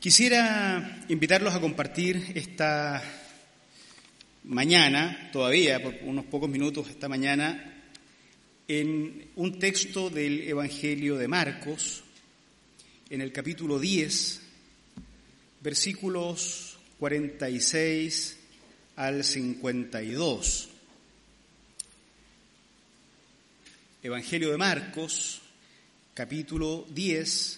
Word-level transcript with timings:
Quisiera 0.00 1.04
invitarlos 1.08 1.52
a 1.52 1.60
compartir 1.60 2.30
esta 2.36 3.02
mañana, 4.44 5.28
todavía 5.32 5.82
por 5.82 5.92
unos 6.04 6.24
pocos 6.26 6.48
minutos 6.48 6.88
esta 6.88 7.08
mañana, 7.08 7.82
en 8.68 9.28
un 9.34 9.58
texto 9.58 10.08
del 10.08 10.42
Evangelio 10.42 11.16
de 11.16 11.26
Marcos, 11.26 12.04
en 13.10 13.22
el 13.22 13.32
capítulo 13.32 13.80
10, 13.80 14.40
versículos 15.62 16.78
46 17.00 18.36
al 18.94 19.24
52. 19.24 20.68
Evangelio 24.04 24.52
de 24.52 24.58
Marcos, 24.58 25.40
capítulo 26.14 26.86
10, 26.88 27.57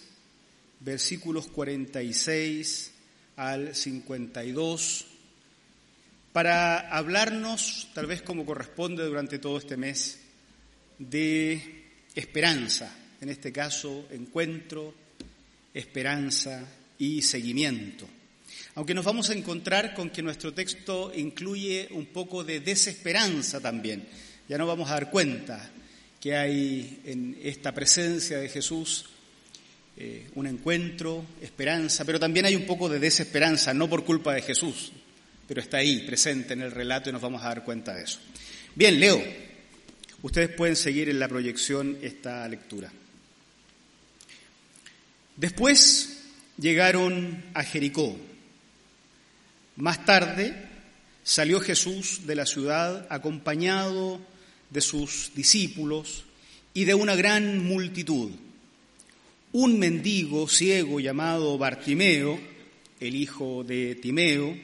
versículos 0.81 1.47
46 1.47 2.91
al 3.37 3.75
52, 3.75 5.05
para 6.33 6.79
hablarnos, 6.89 7.89
tal 7.93 8.07
vez 8.07 8.21
como 8.21 8.45
corresponde 8.45 9.05
durante 9.05 9.39
todo 9.39 9.57
este 9.57 9.77
mes, 9.77 10.19
de 10.97 11.85
esperanza, 12.15 12.93
en 13.21 13.29
este 13.29 13.51
caso 13.51 14.07
encuentro, 14.11 14.93
esperanza 15.73 16.65
y 16.97 17.21
seguimiento. 17.21 18.07
Aunque 18.75 18.93
nos 18.93 19.05
vamos 19.05 19.29
a 19.29 19.33
encontrar 19.33 19.93
con 19.93 20.09
que 20.09 20.21
nuestro 20.21 20.53
texto 20.53 21.11
incluye 21.15 21.89
un 21.91 22.07
poco 22.07 22.43
de 22.43 22.59
desesperanza 22.59 23.59
también. 23.59 24.07
Ya 24.47 24.57
no 24.57 24.67
vamos 24.67 24.89
a 24.89 24.93
dar 24.93 25.11
cuenta 25.11 25.69
que 26.19 26.35
hay 26.35 27.01
en 27.05 27.37
esta 27.43 27.73
presencia 27.73 28.37
de 28.37 28.49
Jesús 28.49 29.10
eh, 30.03 30.25
un 30.33 30.47
encuentro, 30.47 31.23
esperanza, 31.43 32.03
pero 32.05 32.19
también 32.19 32.47
hay 32.47 32.55
un 32.55 32.65
poco 32.65 32.89
de 32.89 32.97
desesperanza, 32.97 33.71
no 33.71 33.87
por 33.87 34.03
culpa 34.03 34.33
de 34.33 34.41
Jesús, 34.41 34.91
pero 35.47 35.61
está 35.61 35.77
ahí, 35.77 35.99
presente 36.07 36.53
en 36.53 36.63
el 36.63 36.71
relato 36.71 37.11
y 37.11 37.13
nos 37.13 37.21
vamos 37.21 37.43
a 37.43 37.49
dar 37.49 37.63
cuenta 37.63 37.93
de 37.93 38.05
eso. 38.05 38.17
Bien, 38.73 38.99
Leo, 38.99 39.23
ustedes 40.23 40.49
pueden 40.49 40.75
seguir 40.75 41.07
en 41.07 41.19
la 41.19 41.27
proyección 41.27 41.99
esta 42.01 42.47
lectura. 42.47 42.91
Después 45.37 46.23
llegaron 46.57 47.43
a 47.53 47.63
Jericó. 47.63 48.17
Más 49.75 50.03
tarde 50.03 50.65
salió 51.23 51.59
Jesús 51.61 52.25
de 52.25 52.33
la 52.33 52.47
ciudad 52.47 53.05
acompañado 53.11 54.19
de 54.71 54.81
sus 54.81 55.31
discípulos 55.35 56.25
y 56.73 56.85
de 56.85 56.95
una 56.95 57.15
gran 57.15 57.63
multitud 57.63 58.31
un 59.53 59.77
mendigo 59.77 60.47
ciego 60.47 60.99
llamado 60.99 61.57
Bartimeo, 61.57 62.39
el 62.99 63.15
hijo 63.15 63.63
de 63.63 63.95
Timeo, 63.95 64.57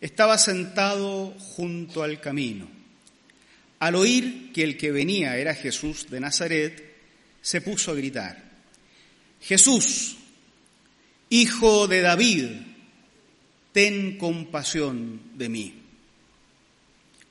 estaba 0.00 0.36
sentado 0.36 1.30
junto 1.38 2.02
al 2.02 2.20
camino. 2.20 2.68
Al 3.78 3.94
oír 3.94 4.52
que 4.52 4.62
el 4.62 4.76
que 4.76 4.92
venía 4.92 5.36
era 5.36 5.54
Jesús 5.54 6.08
de 6.10 6.20
Nazaret, 6.20 6.92
se 7.40 7.60
puso 7.60 7.90
a 7.90 7.94
gritar, 7.94 8.52
Jesús, 9.40 10.16
hijo 11.30 11.88
de 11.88 12.00
David, 12.00 12.46
ten 13.72 14.18
compasión 14.18 15.20
de 15.34 15.48
mí. 15.48 15.74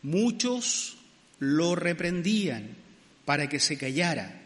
Muchos 0.01 0.97
lo 1.39 1.75
reprendían 1.75 2.75
para 3.23 3.47
que 3.47 3.59
se 3.59 3.77
callara 3.77 4.40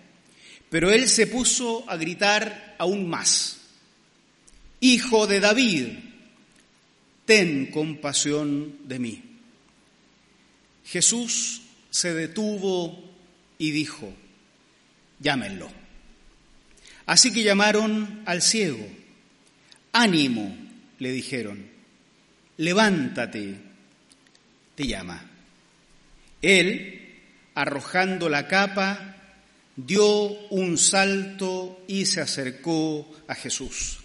pero 0.75 0.91
él 0.91 1.07
se 1.07 1.27
puso 1.27 1.89
a 1.89 1.95
gritar 1.95 2.75
aún 2.77 3.09
más, 3.09 3.61
Hijo 4.81 5.25
de 5.25 5.39
David, 5.39 5.87
ten 7.23 7.67
compasión 7.67 8.79
de 8.83 8.99
mí. 8.99 9.23
Jesús 10.83 11.61
se 11.89 12.13
detuvo 12.13 13.09
y 13.57 13.71
dijo, 13.71 14.13
llámenlo. 15.21 15.71
Así 17.05 17.31
que 17.31 17.43
llamaron 17.43 18.23
al 18.25 18.41
ciego. 18.41 18.85
Ánimo, 19.93 20.57
le 20.99 21.13
dijeron, 21.13 21.69
levántate, 22.57 23.55
te 24.75 24.85
llama. 24.85 25.25
Él, 26.41 27.15
arrojando 27.53 28.27
la 28.27 28.49
capa, 28.49 29.14
dio 29.75 30.05
un 30.49 30.77
salto 30.77 31.83
y 31.87 32.05
se 32.05 32.21
acercó 32.21 33.11
a 33.27 33.35
Jesús. 33.35 33.99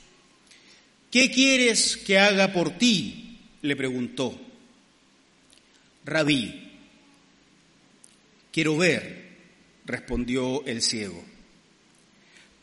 ¿Qué 1.10 1.30
quieres 1.30 1.96
que 1.96 2.18
haga 2.18 2.52
por 2.52 2.78
ti? 2.78 3.38
le 3.62 3.76
preguntó. 3.76 4.40
Rabí, 6.04 6.70
quiero 8.50 8.76
ver, 8.76 9.36
respondió 9.84 10.64
el 10.64 10.80
ciego. 10.80 11.22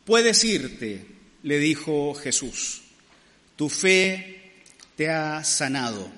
Puedes 0.05 0.43
irte, 0.43 1.05
le 1.43 1.59
dijo 1.59 2.15
Jesús, 2.15 2.81
tu 3.55 3.69
fe 3.69 4.53
te 4.95 5.09
ha 5.09 5.43
sanado. 5.43 6.09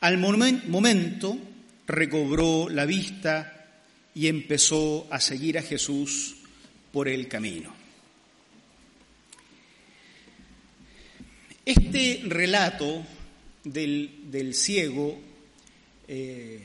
Al 0.00 0.16
momento 0.16 1.36
recobró 1.86 2.68
la 2.70 2.86
vista 2.86 3.59
y 4.14 4.26
empezó 4.26 5.06
a 5.10 5.20
seguir 5.20 5.58
a 5.58 5.62
Jesús 5.62 6.36
por 6.92 7.08
el 7.08 7.28
camino. 7.28 7.74
Este 11.64 12.22
relato 12.24 13.04
del, 13.62 14.54
ciego, 14.54 15.20
eh, 16.08 16.60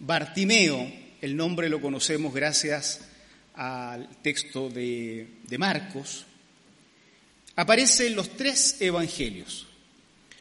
Bartimeo, 0.00 0.90
el 1.20 1.36
nombre 1.36 1.68
lo 1.68 1.80
conocemos 1.80 2.34
gracias 2.34 3.08
al 3.54 4.08
texto 4.22 4.70
de, 4.70 5.28
de 5.46 5.58
Marcos, 5.58 6.26
aparece 7.54 8.08
en 8.08 8.16
los 8.16 8.30
tres 8.30 8.78
evangelios. 8.80 9.68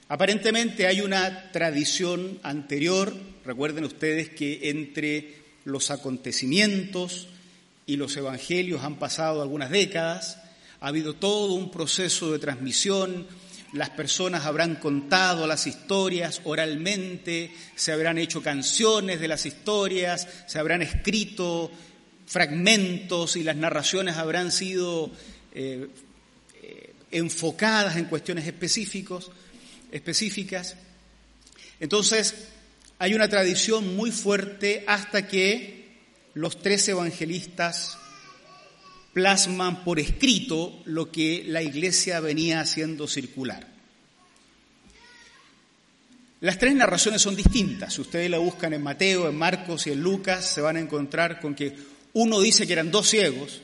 Aparentemente 0.08 0.88
hay 0.88 1.02
una 1.02 1.52
tradición 1.52 2.40
anterior, 2.44 3.14
recuerden 3.46 3.84
ustedes 3.86 4.30
que 4.30 4.70
entre 4.70 5.41
los 5.66 5.92
acontecimientos 5.92 7.28
y 7.86 7.98
los 7.98 8.16
evangelios 8.18 8.84
han 8.84 8.98
pasado 8.98 9.42
algunas 9.42 9.70
décadas, 9.70 10.40
ha 10.80 10.88
habido 10.88 11.14
todo 11.14 11.54
un 11.54 11.72
proceso 11.72 12.32
de 12.32 12.40
transmisión, 12.40 13.28
las 13.74 13.90
personas 13.92 14.46
habrán 14.46 14.76
contado 14.76 15.48
las 15.48 15.66
historias 15.66 16.42
oralmente, 16.44 17.54
se 17.76 17.92
habrán 17.92 18.18
hecho 18.18 18.42
canciones 18.42 19.20
de 19.22 19.28
las 19.28 19.46
historias, 19.46 20.28
se 20.48 20.60
habrán 20.60 20.82
escrito 20.82 21.72
fragmentos 22.26 23.36
y 23.36 23.44
las 23.44 23.56
narraciones 23.56 24.18
habrán 24.18 24.52
sido 24.52 25.12
eh, 25.53 25.88
eh, 26.62 26.94
enfocadas 27.12 27.96
en 27.97 28.06
cuestiones 28.06 28.46
específicos, 28.46 29.32
específicas. 29.91 30.76
Entonces, 31.80 32.35
hay 33.02 33.16
una 33.16 33.28
tradición 33.28 33.96
muy 33.96 34.12
fuerte 34.12 34.84
hasta 34.86 35.28
que 35.28 35.88
los 36.36 36.62
tres 36.62 36.88
evangelistas 36.88 37.98
plasman 39.12 39.84
por 39.84 40.00
escrito 40.00 40.84
lo 40.86 41.12
que 41.12 41.44
la 41.48 41.64
iglesia 41.64 42.20
venía 42.20 42.62
haciendo 42.62 43.08
circular. 43.08 43.68
Las 46.42 46.59
tres 46.59 46.76
narraciones 46.76 47.24
son 47.24 47.36
distintas. 47.36 47.96
Si 47.96 48.02
ustedes 48.02 48.30
la 48.30 48.38
buscan 48.38 48.72
en 48.74 48.84
Mateo, 48.84 49.28
en 49.28 49.36
Marcos 49.36 49.88
y 49.88 49.94
en 49.94 50.02
Lucas, 50.04 50.46
se 50.46 50.62
van 50.62 50.76
a 50.76 50.80
encontrar 50.80 51.40
con 51.40 51.56
que 51.56 51.76
uno 52.14 52.40
dice 52.40 52.68
que 52.68 52.74
eran 52.74 52.92
dos 52.92 53.09
ciegos, 53.09 53.64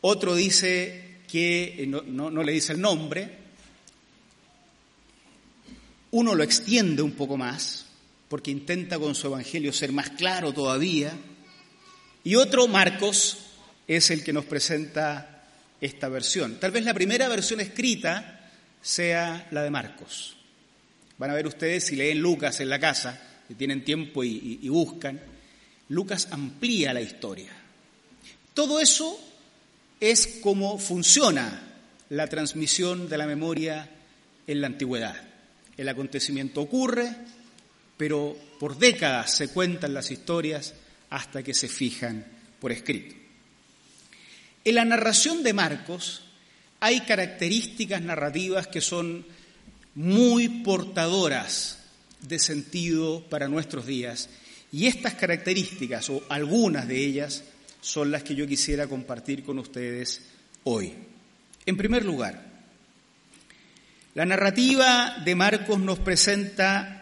otro 0.00 0.34
dice 0.34 1.20
que 1.28 1.84
no, 1.86 2.02
no 2.32 2.42
le 2.42 2.50
dice 2.50 2.72
el 2.72 2.80
nombre, 2.80 3.30
uno 6.10 6.34
lo 6.34 6.42
extiende 6.42 7.00
un 7.00 7.12
poco 7.12 7.36
más, 7.36 7.84
porque 8.28 8.50
intenta 8.50 8.98
con 8.98 9.14
su 9.14 9.26
evangelio 9.26 9.72
ser 9.72 9.92
más 9.92 10.10
claro 10.10 10.52
todavía. 10.52 11.12
Y 12.24 12.34
otro, 12.34 12.68
Marcos, 12.68 13.38
es 13.86 14.10
el 14.10 14.22
que 14.22 14.32
nos 14.32 14.44
presenta 14.44 15.46
esta 15.80 16.08
versión. 16.08 16.60
Tal 16.60 16.70
vez 16.70 16.84
la 16.84 16.94
primera 16.94 17.28
versión 17.28 17.60
escrita 17.60 18.50
sea 18.82 19.48
la 19.50 19.62
de 19.62 19.70
Marcos. 19.70 20.36
Van 21.16 21.30
a 21.30 21.34
ver 21.34 21.46
ustedes 21.46 21.84
si 21.84 21.96
leen 21.96 22.20
Lucas 22.20 22.60
en 22.60 22.68
la 22.68 22.78
casa, 22.78 23.20
si 23.48 23.54
tienen 23.54 23.84
tiempo 23.84 24.22
y, 24.22 24.68
buscan, 24.68 25.20
Lucas 25.88 26.28
amplía 26.30 26.92
la 26.92 27.00
historia. 27.00 27.50
Todo 28.54 28.78
eso 28.78 29.18
es 30.00 30.38
como 30.42 30.78
funciona 30.78 31.62
la 32.10 32.26
transmisión 32.26 33.08
de 33.08 33.18
la 33.18 33.26
memoria 33.26 33.88
en 34.46 34.60
la 34.60 34.66
antigüedad. 34.66 35.16
El 35.76 35.88
acontecimiento 35.88 36.60
ocurre, 36.60 37.14
pero 37.98 38.34
por 38.58 38.78
décadas 38.78 39.36
se 39.36 39.48
cuentan 39.48 39.92
las 39.92 40.10
historias 40.10 40.72
hasta 41.10 41.42
que 41.42 41.52
se 41.52 41.68
fijan 41.68 42.24
por 42.60 42.72
escrito. 42.72 43.14
En 44.64 44.74
la 44.74 44.84
narración 44.84 45.42
de 45.42 45.52
Marcos 45.52 46.22
hay 46.80 47.00
características 47.00 48.00
narrativas 48.00 48.68
que 48.68 48.80
son 48.80 49.26
muy 49.94 50.48
portadoras 50.48 51.80
de 52.20 52.38
sentido 52.38 53.28
para 53.28 53.48
nuestros 53.48 53.84
días 53.84 54.30
y 54.70 54.86
estas 54.86 55.14
características, 55.14 56.10
o 56.10 56.22
algunas 56.28 56.86
de 56.86 57.04
ellas, 57.04 57.42
son 57.80 58.10
las 58.10 58.22
que 58.22 58.34
yo 58.34 58.46
quisiera 58.46 58.86
compartir 58.86 59.42
con 59.42 59.58
ustedes 59.58 60.22
hoy. 60.64 60.92
En 61.64 61.76
primer 61.76 62.04
lugar, 62.04 62.42
la 64.14 64.26
narrativa 64.26 65.16
de 65.24 65.34
Marcos 65.34 65.78
nos 65.78 65.98
presenta 66.00 66.97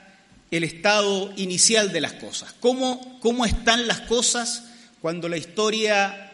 el 0.51 0.65
estado 0.65 1.33
inicial 1.37 1.93
de 1.93 2.01
las 2.01 2.15
cosas, 2.15 2.55
cómo, 2.61 3.19
cómo 3.21 3.45
están 3.45 3.87
las 3.87 4.01
cosas 4.03 4.65
cuando 5.01 5.29
la 5.29 5.37
historia 5.37 6.33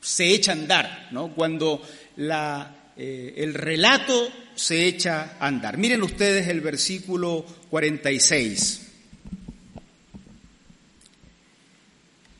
se 0.00 0.34
echa 0.34 0.52
a 0.52 0.54
andar, 0.54 1.08
¿no? 1.12 1.32
cuando 1.32 1.82
eh, 2.16 3.34
el 3.36 3.54
relato 3.54 4.30
se 4.54 4.86
echa 4.86 5.36
a 5.38 5.46
andar. 5.46 5.78
Miren 5.78 6.02
ustedes 6.02 6.48
el 6.48 6.60
versículo 6.60 7.44
46. 7.70 8.88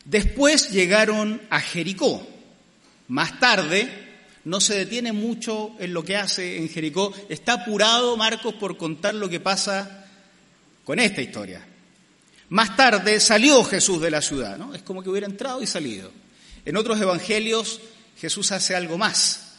Después 0.05 0.71
llegaron 0.71 1.41
a 1.49 1.61
Jericó. 1.61 2.27
Más 3.09 3.39
tarde, 3.39 3.89
no 4.45 4.61
se 4.61 4.75
detiene 4.75 5.13
mucho 5.13 5.75
en 5.79 5.95
lo 5.95 6.05
que 6.05 6.17
hace 6.17 6.59
en 6.59 6.69
Jericó. 6.69 7.15
Está 7.29 7.55
apurado 7.55 8.17
Marcos 8.17 8.55
por 8.55 8.77
contar 8.77 9.15
lo 9.15 9.29
que 9.29 9.41
pasa 9.41 10.02
con 10.85 10.99
esta 10.99 11.23
historia. 11.23 11.67
Más 12.51 12.77
tarde 12.77 13.19
salió 13.21 13.65
Jesús 13.65 14.01
de 14.01 14.11
la 14.11 14.21
ciudad, 14.21 14.59
¿no? 14.59 14.75
Es 14.75 14.83
como 14.83 15.03
que 15.03 15.09
hubiera 15.09 15.27
entrado 15.27 15.63
y 15.63 15.67
salido. 15.67 16.13
En 16.65 16.77
otros 16.77 17.01
evangelios 17.01 17.81
Jesús 18.19 18.53
hace 18.53 18.75
algo 18.75 18.99
más 18.99 19.53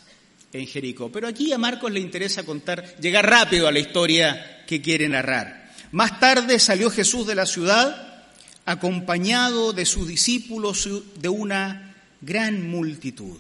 en 0.53 0.67
Jericó, 0.67 1.11
pero 1.11 1.27
aquí 1.27 1.51
a 1.51 1.57
Marcos 1.57 1.91
le 1.91 1.99
interesa 1.99 2.43
contar, 2.43 2.97
llegar 2.99 3.27
rápido 3.27 3.67
a 3.67 3.71
la 3.71 3.79
historia 3.79 4.63
que 4.67 4.81
quiere 4.81 5.09
narrar. 5.09 5.73
Más 5.91 6.19
tarde 6.19 6.59
salió 6.59 6.89
Jesús 6.89 7.25
de 7.25 7.35
la 7.35 7.45
ciudad 7.45 8.25
acompañado 8.65 9.73
de 9.73 9.85
sus 9.85 10.07
discípulos 10.07 10.87
de 11.19 11.29
una 11.29 11.95
gran 12.21 12.69
multitud. 12.69 13.37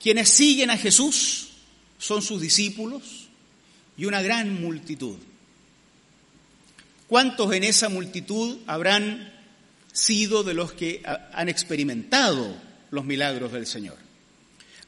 Quienes 0.00 0.28
siguen 0.28 0.70
a 0.70 0.76
Jesús 0.76 1.48
son 1.98 2.22
sus 2.22 2.40
discípulos 2.40 3.28
y 3.96 4.04
una 4.04 4.22
gran 4.22 4.60
multitud. 4.60 5.16
¿Cuántos 7.08 7.54
en 7.54 7.64
esa 7.64 7.88
multitud 7.88 8.58
habrán 8.66 9.32
sido 9.92 10.44
de 10.44 10.52
los 10.52 10.72
que 10.72 11.02
han 11.32 11.48
experimentado 11.48 12.54
los 12.90 13.04
milagros 13.06 13.50
del 13.50 13.66
Señor? 13.66 13.96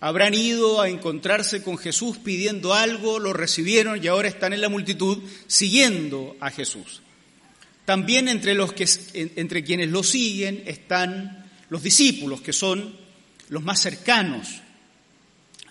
Habrán 0.00 0.34
ido 0.34 0.82
a 0.82 0.90
encontrarse 0.90 1.62
con 1.62 1.78
Jesús 1.78 2.18
pidiendo 2.18 2.74
algo, 2.74 3.18
lo 3.18 3.32
recibieron 3.32 4.02
y 4.02 4.06
ahora 4.06 4.28
están 4.28 4.52
en 4.52 4.60
la 4.60 4.68
multitud 4.68 5.18
siguiendo 5.46 6.36
a 6.40 6.50
Jesús. 6.50 7.00
También 7.86 8.28
entre, 8.28 8.54
los 8.54 8.74
que, 8.74 8.86
entre 9.14 9.64
quienes 9.64 9.88
lo 9.88 10.02
siguen 10.02 10.62
están 10.66 11.50
los 11.70 11.82
discípulos, 11.82 12.42
que 12.42 12.52
son 12.52 12.96
los 13.48 13.62
más 13.62 13.80
cercanos, 13.80 14.60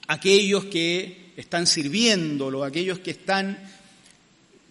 aquellos 0.08 0.66
que 0.66 1.32
están 1.38 1.68
sirviéndolo, 1.68 2.64
aquellos 2.64 3.00
que 3.00 3.12
están 3.12 3.58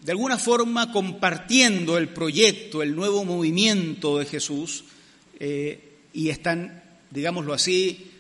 de 0.03 0.12
alguna 0.12 0.39
forma 0.39 0.93
compartiendo 0.93 1.99
el 1.99 2.09
proyecto, 2.09 2.83
el 2.83 2.95
nuevo 2.95 3.25
movimiento 3.25 4.19
de 4.19 4.27
Jesús 4.27 4.85
eh, 5.41 5.99
y 6.12 6.29
están, 6.29 6.83
digámoslo 7.11 7.53
así, 7.53 8.11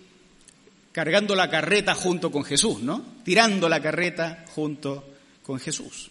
cargando 0.92 1.34
la 1.34 1.50
carreta 1.50 1.94
junto 1.94 2.30
con 2.30 2.44
Jesús, 2.44 2.80
¿no? 2.80 3.04
Tirando 3.24 3.68
la 3.68 3.80
carreta 3.80 4.44
junto 4.54 5.04
con 5.42 5.60
Jesús. 5.60 6.10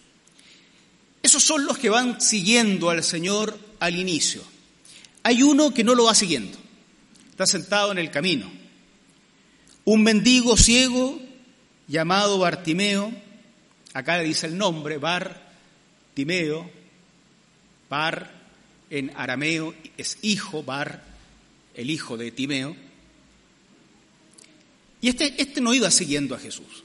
Esos 1.22 1.42
son 1.42 1.64
los 1.64 1.78
que 1.78 1.90
van 1.90 2.20
siguiendo 2.20 2.90
al 2.90 3.04
Señor 3.04 3.58
al 3.80 3.96
inicio. 3.96 4.42
Hay 5.22 5.42
uno 5.42 5.74
que 5.74 5.84
no 5.84 5.94
lo 5.94 6.04
va 6.04 6.14
siguiendo. 6.14 6.56
Está 7.30 7.46
sentado 7.46 7.92
en 7.92 7.98
el 7.98 8.10
camino. 8.10 8.50
Un 9.84 10.02
mendigo 10.02 10.56
ciego 10.56 11.20
llamado 11.86 12.38
Bartimeo, 12.38 13.12
acá 13.94 14.18
le 14.18 14.24
dice 14.24 14.46
el 14.46 14.58
nombre, 14.58 14.98
Bar 14.98 15.47
Timeo, 16.18 16.68
Bar 17.88 18.28
en 18.90 19.12
arameo 19.14 19.72
es 19.96 20.18
hijo, 20.22 20.64
Bar, 20.64 21.00
el 21.76 21.90
hijo 21.90 22.16
de 22.16 22.32
Timeo. 22.32 22.74
Y 25.00 25.10
este, 25.10 25.40
este 25.40 25.60
no 25.60 25.72
iba 25.74 25.88
siguiendo 25.92 26.34
a 26.34 26.40
Jesús. 26.40 26.82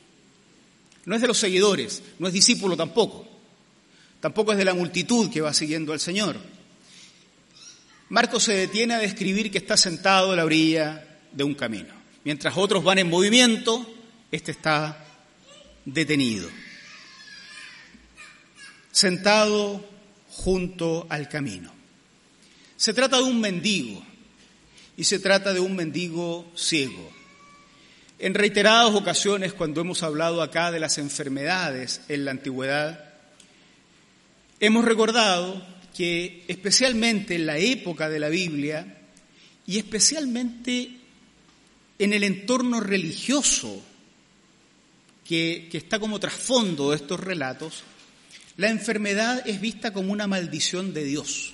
No 1.05 1.15
es 1.15 1.21
de 1.21 1.27
los 1.27 1.39
seguidores, 1.39 2.03
no 2.19 2.27
es 2.27 2.33
discípulo 2.33 2.77
tampoco. 2.77 3.27
Tampoco 4.19 4.51
es 4.51 4.57
de 4.59 4.65
la 4.65 4.75
multitud 4.75 5.31
que 5.31 5.41
va 5.41 5.51
siguiendo 5.51 5.93
al 5.93 5.99
Señor. 5.99 6.37
Marcos 8.09 8.43
se 8.43 8.53
detiene 8.53 8.93
a 8.93 8.99
describir 8.99 9.49
que 9.49 9.57
está 9.57 9.77
sentado 9.77 10.33
a 10.33 10.35
la 10.35 10.45
orilla 10.45 11.21
de 11.31 11.43
un 11.43 11.55
camino. 11.55 11.91
Mientras 12.23 12.55
otros 12.55 12.83
van 12.83 12.99
en 12.99 13.09
movimiento, 13.09 13.95
este 14.29 14.51
está 14.51 15.07
detenido. 15.85 16.47
Sentado 18.93 19.85
junto 20.29 21.05
al 21.09 21.27
camino. 21.27 21.73
Se 22.77 22.93
trata 22.93 23.17
de 23.17 23.23
un 23.23 23.41
mendigo 23.41 24.01
y 24.95 25.03
se 25.03 25.19
trata 25.19 25.53
de 25.53 25.59
un 25.59 25.75
mendigo 25.75 26.49
ciego. 26.55 27.11
En 28.19 28.33
reiteradas 28.33 28.95
ocasiones, 28.95 29.51
cuando 29.51 29.81
hemos 29.81 30.01
hablado 30.01 30.41
acá 30.41 30.71
de 30.71 30.79
las 30.79 30.97
enfermedades 30.97 31.99
en 32.07 32.23
la 32.23 32.31
antigüedad, 32.31 33.13
Hemos 34.63 34.85
recordado 34.85 35.61
que 35.93 36.45
especialmente 36.47 37.35
en 37.35 37.45
la 37.45 37.57
época 37.57 38.07
de 38.07 38.17
la 38.17 38.29
Biblia 38.29 38.97
y 39.67 39.77
especialmente 39.77 40.89
en 41.99 42.13
el 42.13 42.23
entorno 42.23 42.79
religioso 42.79 43.83
que, 45.27 45.67
está 45.73 45.99
como 45.99 46.17
trasfondo 46.17 46.91
de 46.91 46.95
estos 46.95 47.19
relatos, 47.19 47.83
la 48.57 48.69
enfermedad 48.69 49.47
es 49.47 49.59
vista 49.59 49.93
como 49.93 50.11
una 50.11 50.27
maldición 50.27 50.93
de 50.93 51.03
Dios. 51.03 51.53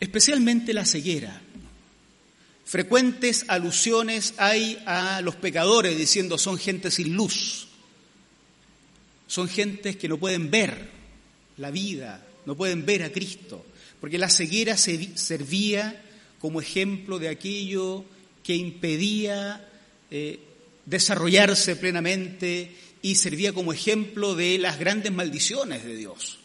Especialmente 0.00 0.74
la 0.74 0.84
ceguera. 0.84 1.40
Frecuentes 2.64 3.44
alusiones 3.48 4.34
hay 4.38 4.82
a 4.86 5.20
los 5.20 5.36
pecadores 5.36 5.96
diciendo 5.96 6.36
son 6.36 6.58
gente 6.58 6.90
sin 6.90 7.14
luz 7.14 7.66
son 9.26 9.48
gentes 9.48 9.96
que 9.96 10.08
no 10.08 10.18
pueden 10.18 10.50
ver 10.50 10.88
la 11.56 11.70
vida, 11.70 12.24
no 12.44 12.56
pueden 12.56 12.86
ver 12.86 13.02
a 13.02 13.10
Cristo, 13.10 13.64
porque 14.00 14.18
la 14.18 14.30
ceguera 14.30 14.76
servía 14.76 16.02
como 16.38 16.60
ejemplo 16.60 17.18
de 17.18 17.28
aquello 17.28 18.04
que 18.42 18.54
impedía 18.54 19.68
eh, 20.10 20.38
desarrollarse 20.84 21.76
plenamente 21.76 22.70
y 23.02 23.14
servía 23.14 23.52
como 23.52 23.72
ejemplo 23.72 24.34
de 24.34 24.58
las 24.58 24.78
grandes 24.78 25.12
maldiciones 25.12 25.84
de 25.84 25.96
Dios. 25.96 26.38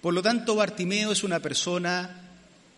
Por 0.00 0.14
lo 0.14 0.22
tanto, 0.22 0.54
Bartimeo 0.54 1.12
es 1.12 1.24
una 1.24 1.40
persona 1.40 2.28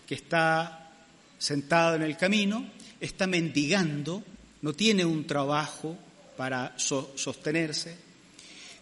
que 0.06 0.14
está 0.14 0.90
sentada 1.38 1.96
en 1.96 2.02
el 2.02 2.16
camino, 2.16 2.66
está 3.00 3.26
mendigando, 3.26 4.22
no 4.60 4.72
tiene 4.72 5.04
un 5.04 5.26
trabajo 5.26 5.96
para 6.36 6.74
sostenerse, 6.76 7.96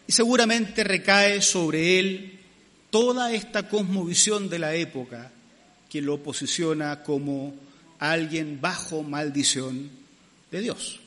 y 0.07 0.13
seguramente 0.13 0.85
recae 0.85 1.41
sobre 1.41 1.99
él 1.99 2.41
toda 2.91 3.33
esta 3.33 3.69
cosmovisión 3.69 4.49
de 4.49 4.59
la 4.59 4.75
época 4.75 5.31
que 5.89 6.03
lo 6.03 6.23
posiciona 6.23 7.03
como 7.03 7.55
alguien 7.99 8.61
bajo 8.61 9.03
maldición 9.03 9.91
de 10.51 10.61
Dios. 10.61 11.01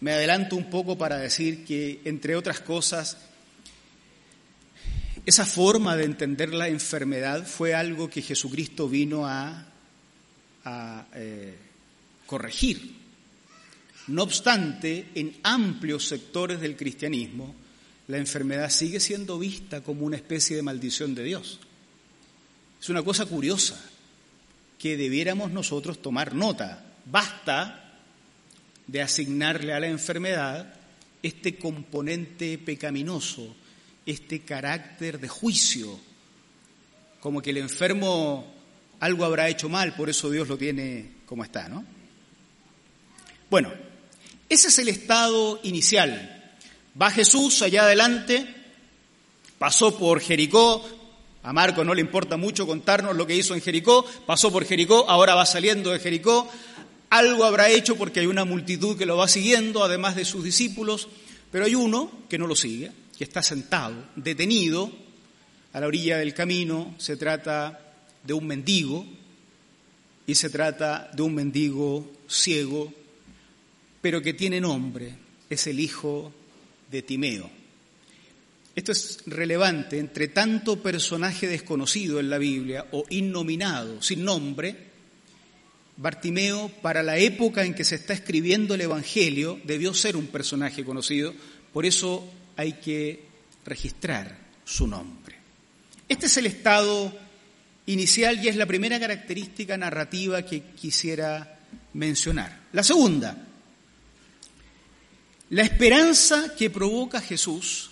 Me 0.00 0.12
adelanto 0.12 0.56
un 0.56 0.70
poco 0.70 0.96
para 0.96 1.18
decir 1.18 1.64
que, 1.64 2.00
entre 2.04 2.36
otras 2.36 2.60
cosas, 2.60 3.16
esa 5.26 5.44
forma 5.44 5.96
de 5.96 6.04
entender 6.04 6.54
la 6.54 6.68
enfermedad 6.68 7.46
fue 7.46 7.74
algo 7.74 8.08
que 8.08 8.22
Jesucristo 8.22 8.88
vino 8.88 9.26
a, 9.26 9.66
eh, 11.14 11.54
corregir. 12.26 12.96
No 14.08 14.22
obstante, 14.22 15.08
en 15.14 15.36
amplios 15.42 16.06
sectores 16.06 16.60
del 16.60 16.76
cristianismo, 16.76 17.54
la 18.06 18.18
enfermedad 18.18 18.70
sigue 18.70 19.00
siendo 19.00 19.38
vista 19.38 19.82
como 19.82 20.06
una 20.06 20.16
especie 20.16 20.56
de 20.56 20.62
maldición 20.62 21.14
de 21.14 21.24
Dios. 21.24 21.58
Es 22.80 22.88
una 22.88 23.02
cosa 23.02 23.26
curiosa 23.26 23.78
que 24.78 24.96
debiéramos 24.96 25.50
nosotros 25.50 26.00
tomar 26.00 26.34
nota. 26.34 26.84
Basta 27.04 27.87
de 28.88 29.02
asignarle 29.02 29.72
a 29.72 29.80
la 29.80 29.86
enfermedad 29.86 30.74
este 31.22 31.56
componente 31.56 32.58
pecaminoso, 32.58 33.54
este 34.04 34.40
carácter 34.40 35.20
de 35.20 35.28
juicio, 35.28 36.00
como 37.20 37.42
que 37.42 37.50
el 37.50 37.58
enfermo 37.58 38.54
algo 39.00 39.24
habrá 39.24 39.48
hecho 39.48 39.68
mal, 39.68 39.94
por 39.94 40.10
eso 40.10 40.30
Dios 40.30 40.48
lo 40.48 40.56
tiene 40.58 41.18
como 41.26 41.44
está, 41.44 41.68
¿no? 41.68 41.84
Bueno, 43.50 43.72
ese 44.48 44.68
es 44.68 44.78
el 44.78 44.88
estado 44.88 45.60
inicial. 45.62 46.54
Va 47.00 47.10
Jesús 47.10 47.62
allá 47.62 47.82
adelante, 47.82 48.46
pasó 49.58 49.96
por 49.96 50.20
Jericó, 50.20 50.86
a 51.42 51.52
Marco 51.52 51.84
no 51.84 51.94
le 51.94 52.00
importa 52.00 52.36
mucho 52.36 52.66
contarnos 52.66 53.16
lo 53.16 53.26
que 53.26 53.36
hizo 53.36 53.54
en 53.54 53.60
Jericó, 53.60 54.04
pasó 54.26 54.50
por 54.50 54.64
Jericó, 54.64 55.08
ahora 55.08 55.34
va 55.34 55.46
saliendo 55.46 55.90
de 55.90 56.00
Jericó, 56.00 56.50
algo 57.10 57.44
habrá 57.44 57.70
hecho 57.70 57.96
porque 57.96 58.20
hay 58.20 58.26
una 58.26 58.44
multitud 58.44 58.96
que 58.96 59.06
lo 59.06 59.16
va 59.16 59.28
siguiendo, 59.28 59.82
además 59.82 60.16
de 60.16 60.24
sus 60.24 60.44
discípulos, 60.44 61.08
pero 61.50 61.64
hay 61.64 61.74
uno 61.74 62.10
que 62.28 62.38
no 62.38 62.46
lo 62.46 62.56
sigue, 62.56 62.92
que 63.16 63.24
está 63.24 63.42
sentado, 63.42 63.94
detenido, 64.16 64.90
a 65.72 65.80
la 65.80 65.86
orilla 65.86 66.18
del 66.18 66.34
camino, 66.34 66.94
se 66.98 67.16
trata 67.16 67.96
de 68.22 68.32
un 68.32 68.46
mendigo, 68.46 69.06
y 70.28 70.34
se 70.34 70.50
trata 70.50 71.10
de 71.14 71.22
un 71.22 71.34
mendigo 71.34 72.12
ciego, 72.28 72.92
pero 74.02 74.20
que 74.20 74.34
tiene 74.34 74.60
nombre, 74.60 75.14
es 75.48 75.66
el 75.66 75.80
hijo 75.80 76.30
de 76.90 77.00
Timeo. 77.00 77.50
Esto 78.76 78.92
es 78.92 79.20
relevante 79.24 79.98
entre 79.98 80.28
tanto 80.28 80.82
personaje 80.82 81.46
desconocido 81.46 82.20
en 82.20 82.28
la 82.28 82.36
Biblia 82.36 82.86
o 82.92 83.04
innominado, 83.08 84.02
sin 84.02 84.22
nombre. 84.22 84.87
Bartimeo, 85.98 86.68
para 86.80 87.02
la 87.02 87.18
época 87.18 87.64
en 87.64 87.74
que 87.74 87.82
se 87.82 87.96
está 87.96 88.14
escribiendo 88.14 88.74
el 88.74 88.82
Evangelio, 88.82 89.60
debió 89.64 89.92
ser 89.92 90.16
un 90.16 90.28
personaje 90.28 90.84
conocido, 90.84 91.34
por 91.72 91.84
eso 91.84 92.24
hay 92.56 92.74
que 92.74 93.24
registrar 93.64 94.38
su 94.64 94.86
nombre. 94.86 95.34
Este 96.08 96.26
es 96.26 96.36
el 96.36 96.46
estado 96.46 97.12
inicial 97.86 98.42
y 98.42 98.48
es 98.48 98.54
la 98.54 98.66
primera 98.66 99.00
característica 99.00 99.76
narrativa 99.76 100.42
que 100.42 100.62
quisiera 100.76 101.58
mencionar. 101.94 102.68
La 102.72 102.84
segunda, 102.84 103.36
la 105.50 105.62
esperanza 105.62 106.54
que 106.56 106.70
provoca 106.70 107.20
Jesús 107.20 107.90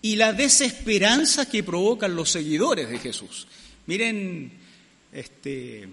y 0.00 0.16
la 0.16 0.32
desesperanza 0.32 1.50
que 1.50 1.62
provocan 1.62 2.16
los 2.16 2.30
seguidores 2.30 2.88
de 2.88 2.98
Jesús. 2.98 3.46
Miren 3.86 4.52
este, 5.12 5.88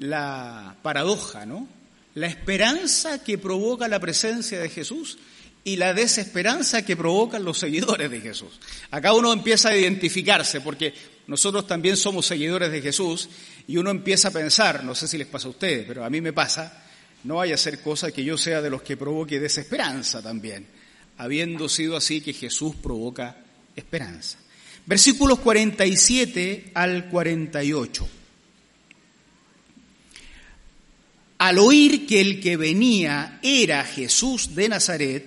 la 0.00 0.76
paradoja, 0.82 1.46
¿no? 1.46 1.68
La 2.14 2.26
esperanza 2.26 3.22
que 3.22 3.38
provoca 3.38 3.86
la 3.86 4.00
presencia 4.00 4.58
de 4.58 4.68
Jesús 4.68 5.18
y 5.62 5.76
la 5.76 5.94
desesperanza 5.94 6.84
que 6.84 6.96
provocan 6.96 7.44
los 7.44 7.58
seguidores 7.58 8.10
de 8.10 8.20
Jesús. 8.20 8.58
Acá 8.90 9.12
uno 9.12 9.32
empieza 9.32 9.68
a 9.68 9.76
identificarse 9.76 10.60
porque 10.60 10.92
nosotros 11.28 11.68
también 11.68 11.96
somos 11.96 12.26
seguidores 12.26 12.72
de 12.72 12.82
Jesús 12.82 13.28
y 13.68 13.76
uno 13.76 13.90
empieza 13.90 14.28
a 14.28 14.32
pensar, 14.32 14.82
no 14.82 14.96
sé 14.96 15.06
si 15.06 15.16
les 15.16 15.28
pasa 15.28 15.46
a 15.46 15.50
ustedes, 15.50 15.84
pero 15.86 16.04
a 16.04 16.10
mí 16.10 16.20
me 16.20 16.32
pasa, 16.32 16.82
no 17.22 17.36
vaya 17.36 17.54
a 17.54 17.58
ser 17.58 17.80
cosa 17.80 18.10
que 18.10 18.24
yo 18.24 18.36
sea 18.36 18.60
de 18.60 18.70
los 18.70 18.82
que 18.82 18.96
provoque 18.96 19.38
desesperanza 19.38 20.20
también 20.20 20.66
habiendo 21.20 21.68
sido 21.68 21.98
así 21.98 22.22
que 22.22 22.32
Jesús 22.32 22.74
provoca 22.76 23.36
esperanza. 23.76 24.38
Versículos 24.86 25.40
47 25.40 26.70
al 26.72 27.10
48. 27.10 28.08
Al 31.40 31.58
oír 31.58 32.06
que 32.06 32.20
el 32.20 32.38
que 32.38 32.58
venía 32.58 33.40
era 33.42 33.82
Jesús 33.82 34.54
de 34.54 34.68
Nazaret, 34.68 35.24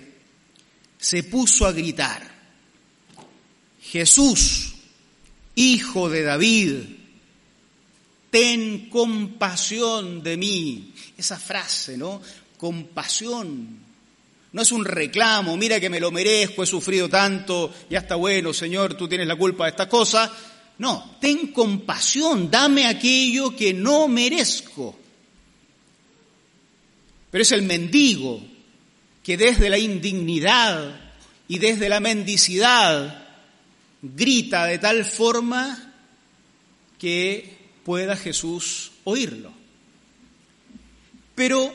se 0.99 1.23
puso 1.23 1.65
a 1.65 1.71
gritar, 1.71 2.21
Jesús, 3.81 4.73
hijo 5.55 6.11
de 6.11 6.21
David, 6.21 6.75
ten 8.29 8.91
compasión 8.91 10.21
de 10.21 10.37
mí. 10.37 10.93
Esa 11.17 11.39
frase, 11.39 11.97
¿no? 11.97 12.21
Compasión, 12.57 13.79
no 14.51 14.61
es 14.61 14.71
un 14.71 14.85
reclamo, 14.85 15.57
mira 15.57 15.79
que 15.79 15.89
me 15.89 15.99
lo 15.99 16.11
merezco, 16.11 16.61
he 16.61 16.67
sufrido 16.67 17.09
tanto, 17.09 17.73
ya 17.89 17.97
está 17.97 18.13
bueno, 18.13 18.53
Señor, 18.53 18.93
tú 18.93 19.07
tienes 19.07 19.25
la 19.25 19.35
culpa 19.35 19.63
de 19.63 19.71
esta 19.71 19.89
cosa. 19.89 20.31
No, 20.77 21.17
ten 21.19 21.47
compasión, 21.47 22.51
dame 22.51 22.85
aquello 22.85 23.55
que 23.55 23.73
no 23.73 24.07
merezco. 24.07 24.99
Pero 27.33 27.41
es 27.41 27.51
el 27.51 27.63
mendigo 27.63 28.45
que 29.23 29.37
desde 29.37 29.71
la 29.71 29.79
indignidad 29.79 31.01
y 31.47 31.57
desde 31.57 31.89
la 31.89 31.99
mendicidad 31.99 33.27
grita 34.03 34.67
de 34.67 34.77
tal 34.77 35.03
forma 35.03 35.95
que 36.99 37.57
pueda 37.83 38.15
Jesús 38.15 38.91
oírlo. 39.03 39.51
Pero 41.33 41.73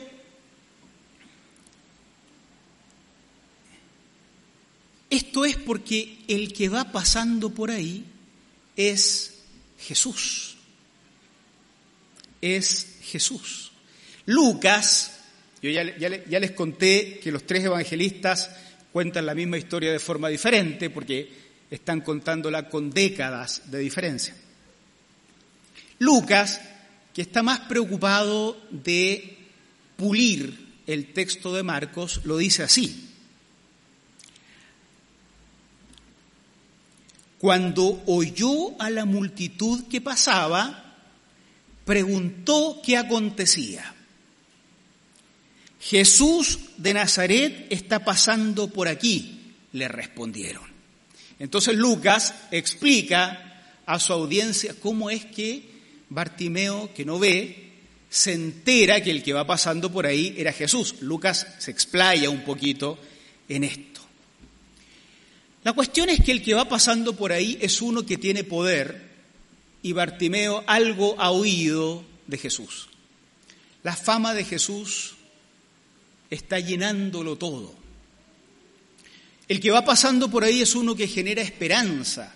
Esto 5.09 5.43
es 5.43 5.57
porque 5.57 6.19
el 6.29 6.53
que 6.53 6.69
va 6.69 6.93
pasando 6.93 7.49
por 7.49 7.69
ahí 7.69 8.05
es 8.77 9.39
Jesús. 9.77 10.55
Es 12.41 12.99
Jesús. 13.01 13.71
Lucas, 14.25 15.18
yo 15.61 15.69
ya, 15.69 16.39
les 16.39 16.51
conté 16.51 17.19
que 17.21 17.31
los 17.31 17.45
tres 17.45 17.65
evangelistas 17.65 18.49
cuentan 18.93 19.25
la 19.25 19.35
misma 19.35 19.57
historia 19.57 19.91
de 19.91 19.99
forma 19.99 20.29
diferente 20.29 20.89
porque 20.89 21.29
están 21.69 22.01
contándola 22.01 22.69
con 22.69 22.89
décadas 22.89 23.69
de 23.69 23.79
diferencia. 23.79 24.35
Lucas, 25.99 26.61
que 27.13 27.21
está 27.21 27.43
más 27.43 27.59
preocupado 27.61 28.61
de 28.71 29.37
pulir 29.97 30.67
el 30.87 31.11
texto 31.13 31.53
de 31.53 31.63
Marcos, 31.63 32.21
lo 32.23 32.37
dice 32.37 32.63
así. 32.63 33.09
Cuando 37.37 38.01
oyó 38.05 38.81
a 38.81 38.89
la 38.89 39.05
multitud 39.05 39.87
que 39.89 40.01
pasaba, 40.01 40.95
preguntó 41.85 42.81
qué 42.83 42.97
acontecía. 42.97 43.95
Jesús 45.79 46.59
de 46.77 46.93
Nazaret 46.93 47.67
está 47.69 48.03
pasando 48.03 48.67
por 48.67 48.87
aquí, 48.87 49.53
le 49.71 49.87
respondieron. 49.87 50.63
Entonces 51.39 51.75
Lucas 51.75 52.33
explica 52.51 53.81
a 53.85 53.99
su 53.99 54.13
audiencia 54.13 54.75
cómo 54.79 55.09
es 55.09 55.25
que 55.25 55.63
Bartimeo, 56.09 56.93
que 56.93 57.05
no 57.05 57.17
ve, 57.17 57.69
se 58.09 58.33
entera 58.33 59.01
que 59.01 59.11
el 59.11 59.23
que 59.23 59.33
va 59.33 59.47
pasando 59.47 59.91
por 59.91 60.05
ahí 60.05 60.35
era 60.37 60.51
Jesús. 60.51 60.95
Lucas 61.01 61.47
se 61.59 61.71
explaya 61.71 62.29
un 62.29 62.43
poquito 62.43 62.99
en 63.47 63.63
esto. 63.63 64.01
La 65.63 65.73
cuestión 65.73 66.09
es 66.09 66.21
que 66.21 66.31
el 66.31 66.41
que 66.41 66.53
va 66.53 66.67
pasando 66.67 67.15
por 67.15 67.31
ahí 67.31 67.57
es 67.61 67.81
uno 67.81 68.05
que 68.05 68.17
tiene 68.17 68.43
poder 68.43 69.09
y 69.81 69.93
Bartimeo 69.93 70.63
algo 70.67 71.15
ha 71.19 71.31
oído 71.31 72.03
de 72.27 72.37
Jesús. 72.37 72.89
La 73.83 73.95
fama 73.95 74.33
de 74.33 74.43
Jesús 74.43 75.15
está 76.29 76.59
llenándolo 76.59 77.37
todo. 77.37 77.73
El 79.47 79.59
que 79.59 79.71
va 79.71 79.83
pasando 79.83 80.29
por 80.29 80.43
ahí 80.43 80.61
es 80.61 80.75
uno 80.75 80.95
que 80.95 81.07
genera 81.07 81.41
esperanza. 81.41 82.35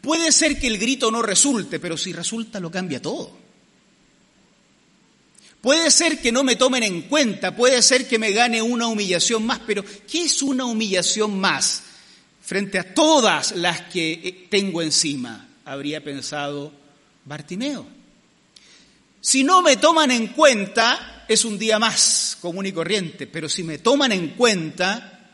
Puede 0.00 0.32
ser 0.32 0.58
que 0.58 0.66
el 0.66 0.78
grito 0.78 1.10
no 1.10 1.22
resulte, 1.22 1.78
pero 1.78 1.96
si 1.96 2.12
resulta 2.12 2.58
lo 2.58 2.70
cambia 2.70 3.00
todo. 3.00 3.36
Puede 5.60 5.90
ser 5.90 6.20
que 6.20 6.32
no 6.32 6.42
me 6.42 6.56
tomen 6.56 6.82
en 6.82 7.02
cuenta, 7.02 7.54
puede 7.54 7.82
ser 7.82 8.08
que 8.08 8.18
me 8.18 8.32
gane 8.32 8.60
una 8.60 8.88
humillación 8.88 9.46
más, 9.46 9.60
pero 9.66 9.84
¿qué 10.10 10.24
es 10.24 10.42
una 10.42 10.64
humillación 10.64 11.38
más? 11.38 11.84
frente 12.42 12.78
a 12.78 12.92
todas 12.94 13.52
las 13.52 13.82
que 13.82 14.12
eh, 14.12 14.46
tengo 14.50 14.82
encima, 14.82 15.48
habría 15.64 16.02
pensado 16.02 16.72
Bartimeo. 17.24 17.86
Si 19.20 19.44
no 19.44 19.62
me 19.62 19.76
toman 19.76 20.10
en 20.10 20.28
cuenta, 20.28 21.11
es 21.32 21.44
un 21.44 21.58
día 21.58 21.78
más 21.78 22.36
común 22.40 22.66
y 22.66 22.72
corriente, 22.72 23.26
pero 23.26 23.48
si 23.48 23.62
me 23.62 23.78
toman 23.78 24.12
en 24.12 24.30
cuenta, 24.30 25.30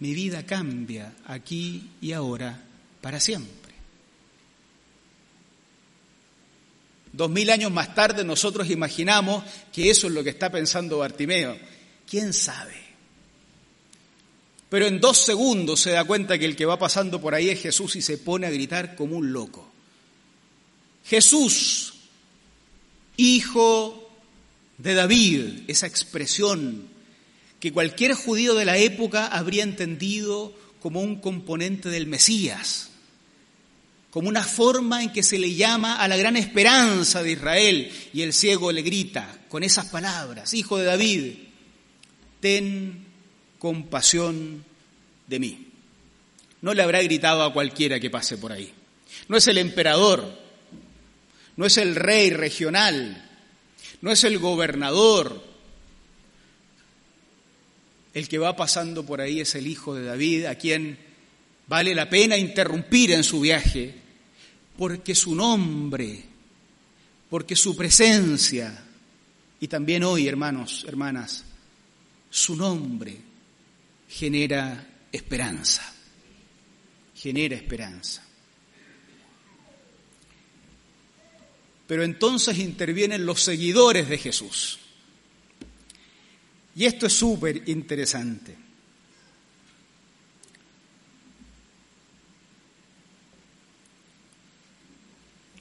mi 0.00 0.14
vida 0.14 0.44
cambia 0.44 1.14
aquí 1.26 1.90
y 2.00 2.12
ahora 2.12 2.62
para 3.00 3.20
siempre. 3.20 3.74
Dos 7.12 7.30
mil 7.30 7.48
años 7.50 7.72
más 7.72 7.94
tarde 7.94 8.24
nosotros 8.24 8.68
imaginamos 8.68 9.42
que 9.72 9.88
eso 9.88 10.06
es 10.06 10.12
lo 10.12 10.22
que 10.22 10.30
está 10.30 10.50
pensando 10.50 10.98
Bartimeo. 10.98 11.56
¿Quién 12.08 12.32
sabe? 12.32 12.74
Pero 14.68 14.86
en 14.86 15.00
dos 15.00 15.18
segundos 15.18 15.80
se 15.80 15.92
da 15.92 16.04
cuenta 16.04 16.38
que 16.38 16.44
el 16.44 16.56
que 16.56 16.66
va 16.66 16.78
pasando 16.78 17.20
por 17.20 17.34
ahí 17.34 17.48
es 17.48 17.62
Jesús 17.62 17.96
y 17.96 18.02
se 18.02 18.18
pone 18.18 18.46
a 18.46 18.50
gritar 18.50 18.96
como 18.96 19.16
un 19.16 19.32
loco. 19.32 19.70
Jesús, 21.06 21.94
hijo 23.16 24.05
de 24.78 24.94
David, 24.94 25.64
esa 25.68 25.86
expresión 25.86 26.88
que 27.60 27.72
cualquier 27.72 28.14
judío 28.14 28.54
de 28.54 28.64
la 28.64 28.76
época 28.76 29.26
habría 29.26 29.62
entendido 29.62 30.54
como 30.80 31.00
un 31.00 31.20
componente 31.20 31.88
del 31.88 32.06
Mesías 32.06 32.90
como 34.16 34.30
una 34.30 34.44
forma 34.44 35.02
en 35.02 35.12
que 35.12 35.22
se 35.22 35.38
le 35.38 35.54
llama 35.54 35.96
a 35.96 36.08
la 36.08 36.16
gran 36.16 36.38
esperanza 36.38 37.22
de 37.22 37.32
Israel. 37.32 37.92
Y 38.14 38.22
el 38.22 38.32
ciego 38.32 38.72
le 38.72 38.80
grita 38.80 39.40
con 39.50 39.62
esas 39.62 39.88
palabras, 39.88 40.54
Hijo 40.54 40.78
de 40.78 40.86
David, 40.86 41.34
ten 42.40 43.04
compasión 43.58 44.64
de 45.26 45.38
mí. 45.38 45.66
No 46.62 46.72
le 46.72 46.82
habrá 46.82 47.02
gritado 47.02 47.42
a 47.42 47.52
cualquiera 47.52 48.00
que 48.00 48.08
pase 48.08 48.38
por 48.38 48.52
ahí. 48.52 48.72
No 49.28 49.36
es 49.36 49.48
el 49.48 49.58
emperador, 49.58 50.26
no 51.56 51.66
es 51.66 51.76
el 51.76 51.94
rey 51.94 52.30
regional, 52.30 53.25
no 54.06 54.12
es 54.12 54.22
el 54.22 54.38
gobernador. 54.38 55.42
El 58.14 58.28
que 58.28 58.38
va 58.38 58.54
pasando 58.54 59.04
por 59.04 59.20
ahí 59.20 59.40
es 59.40 59.56
el 59.56 59.66
Hijo 59.66 59.96
de 59.96 60.04
David, 60.04 60.44
a 60.44 60.54
quien 60.54 60.96
vale 61.66 61.92
la 61.92 62.08
pena 62.08 62.36
interrumpir 62.36 63.10
en 63.10 63.24
su 63.24 63.40
viaje 63.40 63.96
porque 64.78 65.12
su 65.16 65.34
nombre, 65.34 66.22
porque 67.28 67.56
su 67.56 67.76
presencia, 67.76 68.80
y 69.58 69.66
también 69.66 70.04
hoy, 70.04 70.28
hermanos, 70.28 70.84
hermanas, 70.86 71.42
su 72.30 72.54
nombre 72.54 73.16
genera 74.08 74.86
esperanza, 75.10 75.82
genera 77.16 77.56
esperanza. 77.56 78.25
Pero 81.86 82.02
entonces 82.02 82.58
intervienen 82.58 83.26
los 83.26 83.42
seguidores 83.42 84.08
de 84.08 84.18
Jesús. 84.18 84.78
Y 86.74 86.84
esto 86.84 87.06
es 87.06 87.12
súper 87.12 87.68
interesante. 87.68 88.66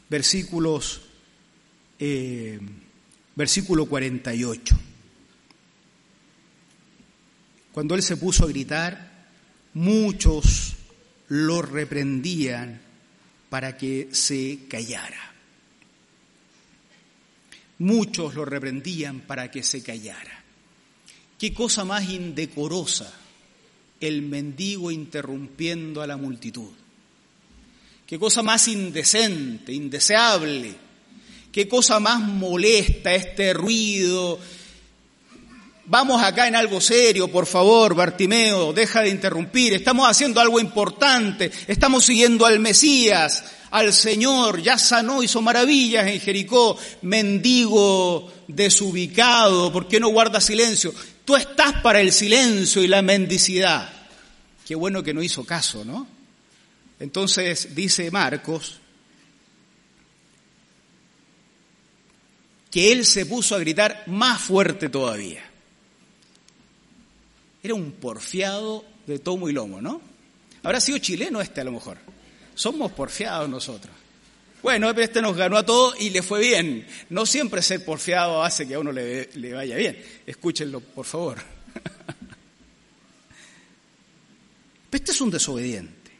versículos, 0.10 1.02
eh, 2.00 2.60
versículo 3.36 3.86
48. 3.86 4.78
Cuando 7.72 7.96
él 7.96 8.02
se 8.02 8.18
puso 8.18 8.46
a 8.46 8.48
gritar, 8.48 9.28
muchos 9.74 10.76
lo 11.28 11.62
reprendían 11.62 12.82
para 13.50 13.76
que 13.76 14.10
se 14.12 14.68
callara. 14.70 15.35
Muchos 17.80 18.36
lo 18.36 18.46
reprendían 18.46 19.22
para 19.22 19.52
que 19.52 19.64
se 19.64 19.84
callara. 19.84 20.44
Qué 21.38 21.54
cosa 21.54 21.84
más 21.84 22.10
indecorosa 22.10 23.14
el 24.00 24.22
mendigo 24.22 24.92
interrumpiendo 24.92 26.02
a 26.02 26.08
la 26.08 26.18
multitud. 26.18 26.72
Qué 28.06 28.20
cosa 28.20 28.44
más 28.44 28.68
indecente, 28.68 29.74
indeseable. 29.74 30.76
Qué 31.52 31.68
cosa 31.68 32.00
más 32.00 32.20
molesta 32.22 33.14
este 33.14 33.54
ruido. 33.54 34.40
Vamos 35.88 36.24
acá 36.24 36.48
en 36.48 36.56
algo 36.56 36.82
serio, 36.82 37.28
por 37.28 37.46
favor, 37.46 37.94
Bartimeo, 37.94 38.74
deja 38.74 39.02
de 39.02 39.10
interrumpir. 39.10 39.74
Estamos 39.74 40.10
haciendo 40.10 40.42
algo 40.42 40.60
importante. 40.60 41.52
Estamos 41.68 42.06
siguiendo 42.06 42.48
al 42.48 42.60
Mesías, 42.60 43.44
al 43.70 43.94
Señor. 43.94 44.64
Ya 44.64 44.80
sanó, 44.80 45.22
hizo 45.22 45.44
maravillas 45.44 46.08
en 46.08 46.20
Jericó. 46.20 46.76
Mendigo 47.04 48.34
desubicado, 48.48 49.72
¿por 49.72 49.88
qué 49.88 50.00
no 50.00 50.10
guarda 50.10 50.42
silencio? 50.42 50.92
Tú 51.24 51.36
estás 51.36 51.82
para 51.84 52.02
el 52.02 52.12
silencio 52.12 52.82
y 52.82 52.88
la 52.88 53.04
mendicidad. 53.04 53.88
Qué 54.66 54.74
bueno 54.74 55.04
que 55.04 55.14
no 55.14 55.22
hizo 55.22 55.46
caso, 55.46 55.86
¿no? 55.86 56.08
Entonces 57.00 57.76
dice 57.76 58.10
Marcos 58.10 58.80
que 62.72 62.92
él 62.92 63.06
se 63.06 63.26
puso 63.26 63.56
a 63.56 63.60
gritar 63.60 64.04
más 64.08 64.42
fuerte 64.42 64.90
todavía. 64.90 65.55
Era 67.66 67.74
un 67.74 67.94
porfiado 67.94 68.86
de 69.08 69.18
tomo 69.18 69.50
y 69.50 69.52
lomo, 69.52 69.82
¿no? 69.82 70.00
Habrá 70.62 70.80
sido 70.80 71.00
chileno 71.00 71.42
este 71.42 71.62
a 71.62 71.64
lo 71.64 71.72
mejor. 71.72 71.98
Somos 72.54 72.92
porfiados 72.92 73.50
nosotros. 73.50 73.92
Bueno, 74.62 74.92
este 74.92 75.20
nos 75.20 75.36
ganó 75.36 75.58
a 75.58 75.66
todos 75.66 76.00
y 76.00 76.12
le 76.12 76.22
fue 76.22 76.42
bien. 76.42 76.86
No 77.10 77.26
siempre 77.26 77.64
ser 77.64 77.84
porfiado 77.84 78.44
hace 78.44 78.68
que 78.68 78.76
a 78.76 78.80
uno 78.80 78.92
le, 78.92 79.32
le 79.34 79.54
vaya 79.54 79.78
bien. 79.78 79.98
Escúchenlo, 80.28 80.80
por 80.80 81.06
favor. 81.06 81.42
Este 84.92 85.12
es 85.12 85.20
un 85.20 85.32
desobediente. 85.32 86.12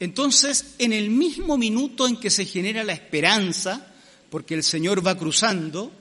Entonces, 0.00 0.74
en 0.78 0.94
el 0.94 1.10
mismo 1.10 1.58
minuto 1.58 2.08
en 2.08 2.16
que 2.16 2.30
se 2.30 2.46
genera 2.46 2.82
la 2.82 2.94
esperanza, 2.94 3.94
porque 4.30 4.54
el 4.54 4.64
Señor 4.64 5.06
va 5.06 5.18
cruzando, 5.18 5.92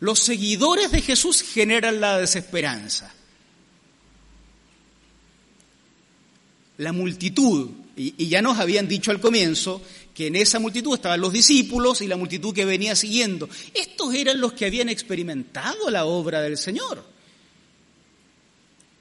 los 0.00 0.20
seguidores 0.20 0.90
de 0.90 1.00
Jesús 1.00 1.42
generan 1.42 2.00
la 2.00 2.18
desesperanza. 2.18 3.12
La 6.78 6.92
multitud, 6.92 7.70
y, 7.96 8.28
ya 8.28 8.42
nos 8.42 8.58
habían 8.58 8.86
dicho 8.86 9.10
al 9.10 9.20
comienzo 9.20 9.80
que 10.14 10.26
en 10.26 10.36
esa 10.36 10.58
multitud 10.58 10.94
estaban 10.94 11.20
los 11.20 11.32
discípulos 11.32 12.02
y 12.02 12.06
la 12.06 12.16
multitud 12.16 12.54
que 12.54 12.66
venía 12.66 12.94
siguiendo. 12.94 13.48
Estos 13.72 14.14
eran 14.14 14.40
los 14.40 14.52
que 14.52 14.66
habían 14.66 14.88
experimentado 14.88 15.88
la 15.90 16.04
obra 16.04 16.42
del 16.42 16.58
Señor. 16.58 17.02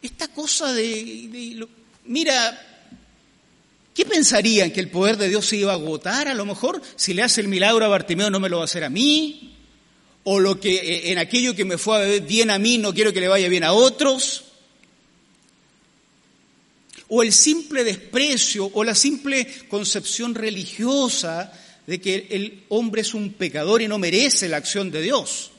Esta 0.01 0.27
cosa 0.29 0.71
de, 0.71 1.67
mira, 2.05 2.71
¿Qué 3.95 4.03
pensarían? 4.03 4.71
¿Que 4.71 4.81
el 4.81 4.89
poder 4.89 5.15
de 5.15 5.29
Dios 5.29 5.45
se 5.45 5.55
iba 5.55 5.71
a 5.71 5.75
agotar? 5.75 6.27
A 6.27 6.33
lo 6.33 6.45
mejor, 6.45 6.81
si 6.97 7.13
le 7.13 7.23
hace 7.23 7.39
el 7.39 7.47
milagro 7.47 7.85
a 7.85 7.87
Bartimeo, 7.87 8.29
no 8.29 8.41
me 8.41 8.49
lo 8.49 8.57
va 8.57 8.63
a 8.63 8.65
hacer 8.65 8.83
a 8.83 8.89
mí. 8.89 9.54
O 10.25 10.39
lo 10.39 10.59
que 10.59 10.75
eh, 10.75 11.11
en 11.11 11.17
aquello 11.17 11.55
que 11.55 11.65
me 11.65 11.77
fue 11.77 12.19
bien 12.19 12.51
a 12.51 12.59
mí, 12.59 12.77
no 12.77 12.93
quiero 12.93 13.13
que 13.13 13.21
le 13.21 13.27
vaya 13.27 13.47
bien 13.47 13.63
a 13.63 13.73
otros. 13.73 14.43
O 17.07 17.23
el 17.23 17.31
simple 17.31 17.83
desprecio 17.83 18.69
o 18.73 18.83
la 18.83 18.95
simple 18.95 19.47
concepción 19.69 20.35
religiosa 20.35 21.53
de 21.85 22.01
que 22.01 22.27
el 22.31 22.63
hombre 22.69 23.01
es 23.01 23.13
un 23.13 23.33
pecador 23.33 23.81
y 23.81 23.87
no 23.87 23.99
merece 23.99 24.49
la 24.49 24.57
acción 24.57 24.91
de 24.91 25.01
Dios. 25.01 25.51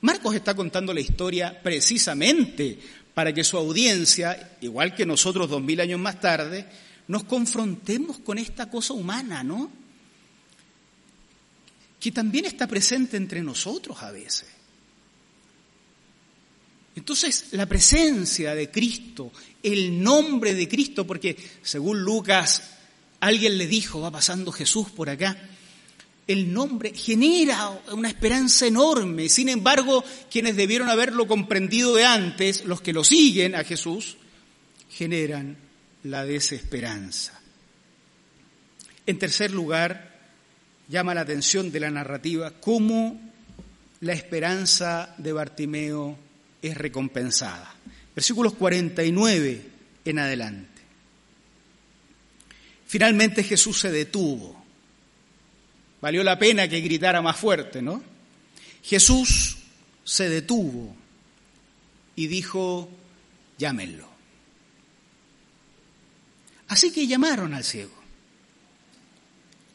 Marcos 0.00 0.34
está 0.34 0.54
contando 0.54 0.94
la 0.94 1.00
historia 1.00 1.60
precisamente 1.60 2.78
para 3.14 3.32
que 3.32 3.42
su 3.42 3.56
audiencia, 3.56 4.56
igual 4.60 4.94
que 4.94 5.04
nosotros 5.04 5.50
dos 5.50 5.60
mil 5.60 5.80
años 5.80 5.98
más 5.98 6.20
tarde, 6.20 6.66
nos 7.08 7.24
confrontemos 7.24 8.18
con 8.20 8.38
esta 8.38 8.70
cosa 8.70 8.92
humana, 8.92 9.42
¿no? 9.42 9.70
Que 11.98 12.12
también 12.12 12.44
está 12.44 12.66
presente 12.66 13.16
entre 13.16 13.42
nosotros 13.42 14.02
a 14.02 14.12
veces. 14.12 14.46
Entonces, 16.94 17.46
la 17.52 17.66
presencia 17.66 18.54
de 18.54 18.70
Cristo, 18.70 19.32
el 19.62 20.02
nombre 20.02 20.54
de 20.54 20.68
Cristo, 20.68 21.06
porque 21.06 21.36
según 21.62 22.02
Lucas, 22.02 22.62
alguien 23.20 23.56
le 23.56 23.66
dijo, 23.66 24.00
va 24.00 24.10
pasando 24.10 24.52
Jesús 24.52 24.90
por 24.90 25.08
acá, 25.08 25.36
el 26.26 26.52
nombre 26.52 26.92
genera 26.94 27.70
una 27.92 28.08
esperanza 28.08 28.66
enorme. 28.66 29.28
Sin 29.30 29.48
embargo, 29.48 30.04
quienes 30.30 30.56
debieron 30.56 30.90
haberlo 30.90 31.26
comprendido 31.26 31.94
de 31.94 32.04
antes, 32.04 32.64
los 32.64 32.82
que 32.82 32.92
lo 32.92 33.02
siguen 33.02 33.54
a 33.54 33.64
Jesús, 33.64 34.18
generan 34.90 35.67
la 36.10 36.24
desesperanza. 36.24 37.40
En 39.06 39.18
tercer 39.18 39.52
lugar, 39.52 40.16
llama 40.88 41.14
la 41.14 41.22
atención 41.22 41.70
de 41.70 41.80
la 41.80 41.90
narrativa 41.90 42.50
cómo 42.60 43.20
la 44.00 44.12
esperanza 44.12 45.14
de 45.18 45.32
Bartimeo 45.32 46.18
es 46.62 46.76
recompensada. 46.76 47.74
Versículos 48.14 48.54
49 48.54 49.62
en 50.04 50.18
adelante. 50.18 50.82
Finalmente 52.86 53.42
Jesús 53.42 53.80
se 53.80 53.90
detuvo 53.90 54.58
Valió 56.00 56.22
la 56.22 56.38
pena 56.38 56.68
que 56.68 56.80
gritara 56.80 57.20
más 57.22 57.36
fuerte, 57.36 57.82
¿no? 57.82 58.02
Jesús 58.82 59.58
se 60.04 60.28
detuvo 60.28 60.94
y 62.14 62.28
dijo, 62.28 62.88
llámenlo. 63.58 64.07
Así 66.68 66.92
que 66.92 67.06
llamaron 67.06 67.54
al 67.54 67.64
ciego. 67.64 67.94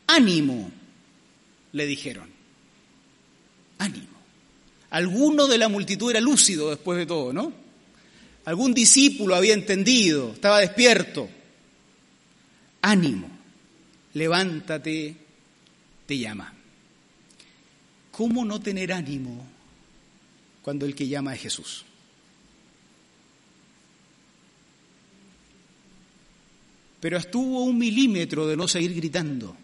Ánimo, 0.08 0.72
le 1.72 1.86
dijeron. 1.86 2.30
Ánimo. 3.80 4.08
Alguno 4.92 5.48
de 5.48 5.58
la 5.58 5.70
multitud 5.70 6.12
era 6.12 6.22
lúcido 6.22 6.70
después 6.70 7.00
de 7.00 7.08
todo, 7.08 7.34
¿no? 7.34 7.52
Algún 8.46 8.74
discípulo 8.74 9.36
había 9.36 9.54
entendido, 9.54 10.34
estaba 10.34 10.60
despierto. 10.60 11.30
Ánimo, 12.82 13.30
levántate, 14.14 15.16
te 16.06 16.18
llama. 16.18 16.54
¿Cómo 18.12 18.46
no 18.46 18.60
tener 18.62 18.94
ánimo 18.94 19.48
cuando 20.62 20.86
el 20.86 20.94
que 20.94 21.08
llama 21.08 21.34
es 21.34 21.42
Jesús? 21.42 21.86
Pero 27.04 27.18
estuvo 27.18 27.66
un 27.66 27.78
milímetro 27.78 28.48
de 28.48 28.56
no 28.56 28.66
seguir 28.66 28.96
gritando 28.96 29.58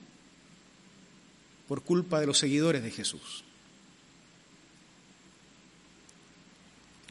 por 1.69 1.83
culpa 1.83 2.19
de 2.19 2.25
los 2.25 2.37
seguidores 2.37 2.83
de 2.83 2.91
Jesús. 2.91 3.45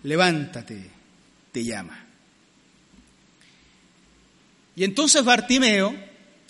Levántate, 0.03 0.91
te 1.51 1.65
llama. 1.65 2.05
Y 4.77 4.85
entonces 4.85 5.25
Bartimeo, 5.25 5.97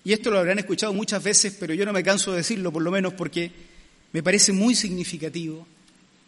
y 0.02 0.12
esto 0.12 0.32
lo 0.32 0.40
habrán 0.40 0.58
escuchado 0.58 0.92
muchas 0.92 1.22
veces, 1.22 1.56
pero 1.60 1.72
yo 1.72 1.86
no 1.86 1.92
me 1.92 2.02
canso 2.02 2.32
de 2.32 2.38
decirlo 2.38 2.72
por 2.72 2.82
lo 2.82 2.90
menos 2.90 3.12
porque 3.12 3.52
me 4.12 4.24
parece 4.24 4.50
muy 4.50 4.74
significativo, 4.74 5.68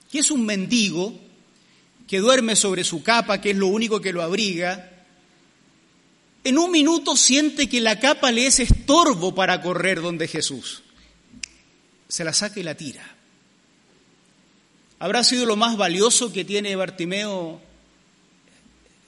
que 0.09 0.21
es 0.21 0.31
un 0.31 0.47
mendigo 0.47 1.19
que 2.07 2.21
duerme 2.21 2.55
sobre 2.55 2.85
su 2.85 3.03
capa, 3.03 3.41
que 3.41 3.51
es 3.51 3.57
lo 3.57 3.67
único 3.67 4.01
que 4.01 4.13
lo 4.13 4.23
abriga, 4.23 4.90
en 6.43 6.59
un 6.59 6.71
minuto 6.71 7.17
siente 7.17 7.69
que 7.69 7.81
la 7.81 8.01
capa 8.01 8.33
le 8.33 8.47
es 8.47 8.61
estorbo 8.61 9.35
para 9.35 9.61
correr 9.61 10.01
donde 10.01 10.27
Jesús. 10.27 10.83
Se 12.09 12.25
la 12.25 12.33
saca 12.33 12.59
y 12.59 12.63
la 12.63 12.77
tira. 12.77 13.17
¿Habrá 14.99 15.23
sido 15.25 15.47
lo 15.47 15.57
más 15.57 15.77
valioso 15.77 16.33
que 16.33 16.45
tiene 16.45 16.77
Bartimeo 16.77 17.61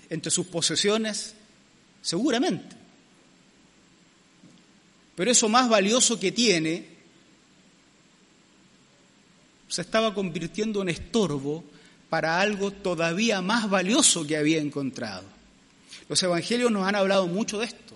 entre 0.09 0.31
sus 0.31 0.47
posesiones? 0.47 1.35
Seguramente. 2.01 2.77
Pero 5.14 5.31
eso 5.31 5.49
más 5.49 5.68
valioso 5.68 6.18
que 6.18 6.33
tiene 6.33 6.87
se 9.68 9.83
estaba 9.83 10.14
convirtiendo 10.14 10.83
en 10.83 10.90
estorbo 10.90 11.64
para 12.11 12.40
algo 12.40 12.71
todavía 12.73 13.40
más 13.40 13.71
valioso 13.71 14.27
que 14.27 14.37
había 14.37 14.61
encontrado. 14.61 15.25
Los 16.09 16.23
evangelios 16.23 16.71
nos 16.71 16.87
han 16.87 16.95
hablado 16.95 17.27
mucho 17.27 17.59
de 17.59 17.67
esto, 17.67 17.95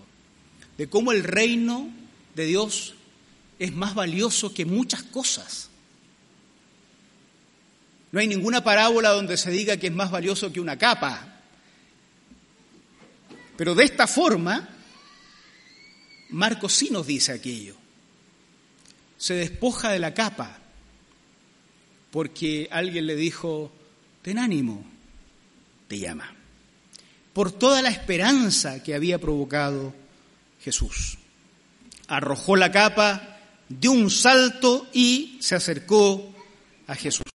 de 0.79 0.89
cómo 0.89 1.13
el 1.13 1.25
reino 1.25 1.91
de 2.35 2.45
Dios 2.47 2.95
es 3.59 3.73
más 3.75 3.95
valioso 3.95 4.53
que 4.53 4.65
muchas 4.65 5.03
cosas. 5.03 5.71
No 8.13 8.21
hay 8.21 8.29
ninguna 8.29 8.63
parábola 8.63 9.11
donde 9.11 9.37
se 9.37 9.51
diga 9.51 9.77
que 9.77 9.89
es 9.89 9.93
más 9.93 10.11
valioso 10.11 10.53
que 10.53 10.61
una 10.61 10.79
capa. 10.79 11.41
Pero 13.57 13.75
de 13.75 13.85
esta 13.85 14.07
forma, 14.07 14.69
Marcos 16.31 16.73
sí 16.73 16.91
nos 16.91 17.07
dice 17.07 17.33
aquello. 17.33 17.75
Se 19.19 19.35
despoja 19.35 19.91
de 19.91 19.99
la 19.99 20.15
capa 20.15 20.59
porque 22.11 22.69
alguien 22.71 23.07
le 23.07 23.17
dijo, 23.17 23.73
ten 24.23 24.39
ánimo, 24.39 24.85
te 25.89 25.99
llama. 25.99 26.36
Por 27.37 27.53
toda 27.53 27.83
la 27.83 27.91
esperanza 27.91 28.83
que 28.83 28.95
había 28.95 29.19
provocado 29.19 29.93
Jesús. 30.65 31.19
Arrojó 32.09 32.57
la 32.57 32.73
capa, 32.73 33.41
dio 33.69 33.93
un 33.93 34.11
salto 34.11 34.89
y 34.95 35.37
se 35.43 35.55
acercó 35.55 36.35
a 36.87 36.95
Jesús. 36.95 37.27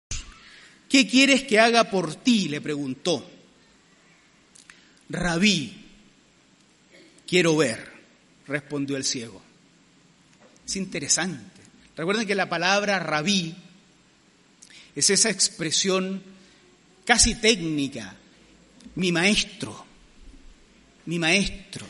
¿Qué 0.90 1.08
quieres 1.08 1.44
que 1.44 1.60
haga 1.60 1.92
por 1.92 2.16
ti? 2.16 2.48
le 2.48 2.62
preguntó. 2.62 3.30
Rabí, 5.08 5.86
quiero 7.28 7.56
ver, 7.56 7.88
respondió 8.48 8.98
el 8.98 9.04
ciego. 9.04 9.40
Es 10.66 10.78
interesante. 10.78 11.62
Recuerden 11.96 12.26
que 12.26 12.34
la 12.34 12.50
palabra 12.50 12.98
rabí 12.98 13.54
es 14.96 15.12
esa 15.12 15.30
expresión 15.30 16.24
casi 17.06 17.36
técnica, 17.36 18.16
mi 18.96 19.12
maestro, 19.12 19.91
mi 21.06 21.20
maestro. 21.20 21.86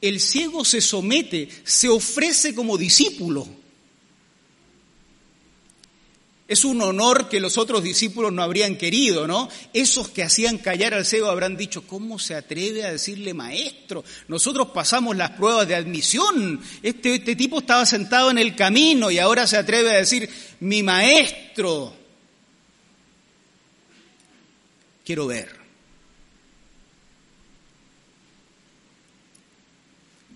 El 0.00 0.20
ciego 0.20 0.64
se 0.64 0.80
somete, 0.80 1.48
se 1.64 1.88
ofrece 1.88 2.54
como 2.54 2.78
discípulo. 2.78 3.46
Es 6.48 6.64
un 6.64 6.80
honor 6.80 7.28
que 7.28 7.40
los 7.40 7.58
otros 7.58 7.82
discípulos 7.82 8.32
no 8.32 8.42
habrían 8.42 8.76
querido, 8.76 9.26
¿no? 9.26 9.50
Esos 9.74 10.08
que 10.08 10.22
hacían 10.22 10.56
callar 10.56 10.94
al 10.94 11.04
ciego 11.04 11.28
habrán 11.28 11.58
dicho, 11.58 11.86
¿cómo 11.86 12.18
se 12.18 12.34
atreve 12.34 12.84
a 12.84 12.92
decirle 12.92 13.34
maestro? 13.34 14.02
Nosotros 14.28 14.68
pasamos 14.68 15.14
las 15.14 15.32
pruebas 15.32 15.68
de 15.68 15.74
admisión. 15.74 16.58
Este, 16.82 17.16
este 17.16 17.36
tipo 17.36 17.58
estaba 17.58 17.84
sentado 17.84 18.30
en 18.30 18.38
el 18.38 18.56
camino 18.56 19.10
y 19.10 19.18
ahora 19.18 19.46
se 19.46 19.58
atreve 19.58 19.90
a 19.90 19.98
decir, 19.98 20.30
mi 20.60 20.82
maestro. 20.82 21.94
Quiero 25.04 25.26
ver. 25.26 25.67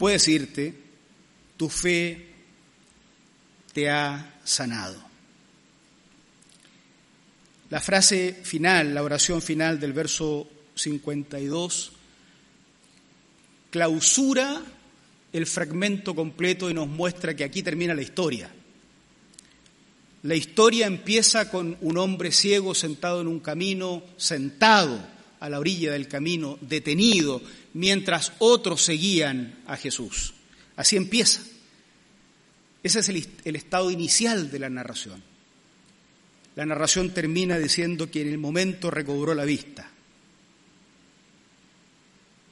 Puedes 0.02 0.26
irte, 0.26 0.74
tu 1.56 1.68
fe 1.68 2.26
te 3.72 3.88
ha 3.88 4.34
sanado. 4.42 5.00
La 7.70 7.80
frase 7.80 8.40
final, 8.42 8.94
la 8.94 9.04
oración 9.04 9.40
final 9.40 9.78
del 9.78 9.92
verso 9.92 10.48
52, 10.74 11.92
clausura 13.70 14.60
el 15.32 15.46
fragmento 15.46 16.16
completo 16.16 16.68
y 16.68 16.74
nos 16.74 16.88
muestra 16.88 17.36
que 17.36 17.44
aquí 17.44 17.62
termina 17.62 17.94
la 17.94 18.02
historia. 18.02 18.50
La 20.24 20.34
historia 20.34 20.88
empieza 20.88 21.48
con 21.48 21.78
un 21.80 21.96
hombre 21.96 22.32
ciego 22.32 22.74
sentado 22.74 23.20
en 23.20 23.28
un 23.28 23.38
camino, 23.38 24.02
sentado 24.16 24.98
a 25.38 25.48
la 25.48 25.60
orilla 25.60 25.92
del 25.92 26.08
camino, 26.08 26.58
detenido, 26.60 27.40
mientras 27.74 28.32
otros 28.38 28.82
seguían 28.82 29.62
a 29.66 29.76
Jesús. 29.76 30.34
Así 30.76 30.96
empieza. 30.96 31.42
Ese 32.82 33.00
es 33.00 33.08
el, 33.08 33.56
estado 33.56 33.90
inicial 33.90 34.50
de 34.50 34.58
la 34.58 34.68
narración. 34.68 35.22
La 36.56 36.66
narración 36.66 37.10
termina 37.14 37.58
diciendo 37.58 38.10
que 38.10 38.22
en 38.22 38.28
el 38.28 38.38
momento 38.38 38.90
recobró 38.90 39.34
la 39.34 39.44
vista 39.44 39.88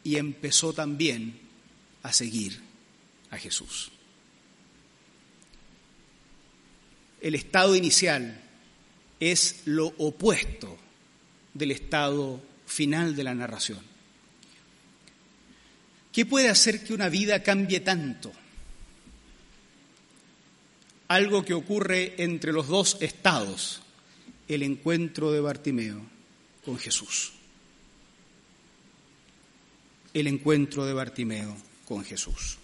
y 0.04 0.16
empezó 0.16 0.72
también 0.72 1.38
a 2.02 2.12
seguir 2.12 2.61
a 3.30 3.37
Jesús. 3.37 3.90
El 7.20 7.35
estado 7.35 7.76
inicial 7.76 8.40
es 9.18 9.62
lo 9.66 9.88
opuesto 9.98 10.78
del 11.52 11.72
estado 11.72 12.40
final 12.64 13.14
de 13.14 13.24
la 13.24 13.35
narración. 13.35 13.89
¿Qué 16.12 16.26
puede 16.26 16.48
hacer 16.48 16.82
que 16.84 16.92
una 16.92 17.08
vida 17.08 17.42
cambie 17.42 17.80
tanto? 17.80 18.32
Algo 21.08 21.44
que 21.44 21.54
ocurre 21.54 22.14
entre 22.18 22.52
los 22.52 22.68
dos 22.68 22.96
estados, 23.00 23.82
el 24.48 24.62
encuentro 24.62 25.30
de 25.32 25.40
Bartimeo 25.40 26.00
con 26.64 26.78
Jesús. 26.78 27.32
El 30.12 30.26
encuentro 30.26 30.84
de 30.84 30.92
Bartimeo 30.92 31.56
con 31.84 32.04
Jesús. 32.04 32.58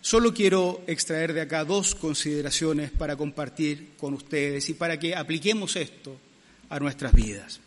Solo 0.00 0.32
quiero 0.32 0.82
extraer 0.86 1.32
de 1.32 1.40
acá 1.42 1.64
dos 1.64 1.94
consideraciones 1.94 2.90
para 2.92 3.16
compartir 3.16 3.90
con 3.98 4.14
ustedes 4.14 4.68
y 4.70 4.74
para 4.74 4.98
que 4.98 5.14
apliquemos 5.14 5.74
esto 5.76 6.16
a 6.70 6.78
nuestras 6.78 7.12
vidas. 7.12 7.60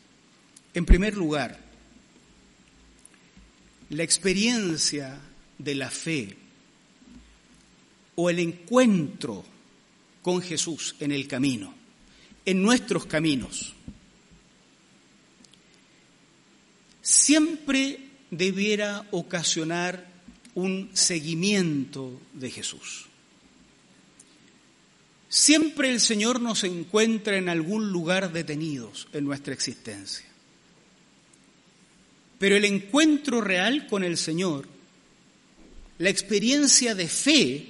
En 0.73 0.85
primer 0.85 1.17
lugar, 1.17 1.70
la 3.91 4.03
experiencia 4.03 5.19
de 5.57 5.75
la 5.75 5.89
fe 5.89 6.35
o 8.15 8.29
el 8.29 8.39
encuentro 8.39 9.45
con 10.21 10.41
Jesús 10.41 10.95
en 10.99 11.11
el 11.11 11.27
camino 11.27 11.81
en 12.45 12.61
nuestros 12.61 13.05
caminos. 13.05 13.73
Siempre 17.01 17.99
debiera 18.29 19.07
ocasionar 19.11 20.07
un 20.55 20.89
seguimiento 20.93 22.19
de 22.33 22.49
Jesús. 22.49 23.05
Siempre 25.29 25.89
el 25.89 26.01
Señor 26.01 26.41
nos 26.41 26.63
encuentra 26.63 27.37
en 27.37 27.47
algún 27.47 27.91
lugar 27.91 28.33
detenidos 28.33 29.07
en 29.13 29.23
nuestra 29.23 29.53
existencia. 29.53 30.30
Pero 32.41 32.55
el 32.55 32.65
encuentro 32.65 33.39
real 33.39 33.85
con 33.85 34.03
el 34.03 34.17
Señor, 34.17 34.67
la 35.99 36.09
experiencia 36.09 36.95
de 36.95 37.07
fe 37.07 37.67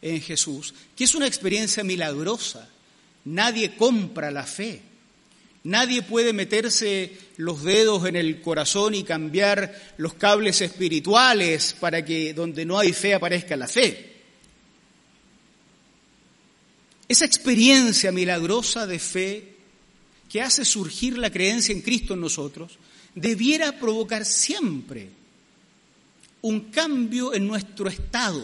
en 0.00 0.22
Jesús, 0.22 0.72
que 0.96 1.04
es 1.04 1.14
una 1.14 1.26
experiencia 1.26 1.84
milagrosa, 1.84 2.66
nadie 3.26 3.76
compra 3.76 4.30
la 4.30 4.44
fe. 4.44 4.80
Nadie 5.64 6.00
puede 6.00 6.32
meterse 6.32 7.12
los 7.36 7.62
dedos 7.62 8.06
en 8.06 8.16
el 8.16 8.40
corazón 8.40 8.94
y 8.94 9.04
cambiar 9.04 9.94
los 9.98 10.14
cables 10.14 10.62
espirituales 10.62 11.76
para 11.78 12.02
que 12.02 12.32
donde 12.32 12.64
no 12.64 12.78
hay 12.78 12.94
fe 12.94 13.12
aparezca 13.12 13.54
la 13.54 13.68
fe. 13.68 14.14
Esa 17.06 17.26
experiencia 17.26 18.10
milagrosa 18.12 18.86
de 18.86 18.98
fe 18.98 19.56
que 20.30 20.40
hace 20.40 20.64
surgir 20.64 21.18
la 21.18 21.30
creencia 21.30 21.74
en 21.74 21.82
Cristo 21.82 22.14
en 22.14 22.22
nosotros 22.22 22.78
debiera 23.14 23.78
provocar 23.78 24.24
siempre 24.24 25.10
un 26.42 26.60
cambio 26.70 27.34
en 27.34 27.46
nuestro 27.46 27.88
estado. 27.88 28.42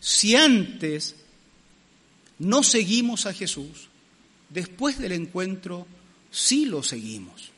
Si 0.00 0.34
antes 0.34 1.14
no 2.38 2.62
seguimos 2.62 3.26
a 3.26 3.32
Jesús, 3.32 3.88
después 4.48 4.98
del 4.98 5.12
encuentro 5.12 5.86
sí 6.30 6.64
lo 6.64 6.82
seguimos. 6.82 7.50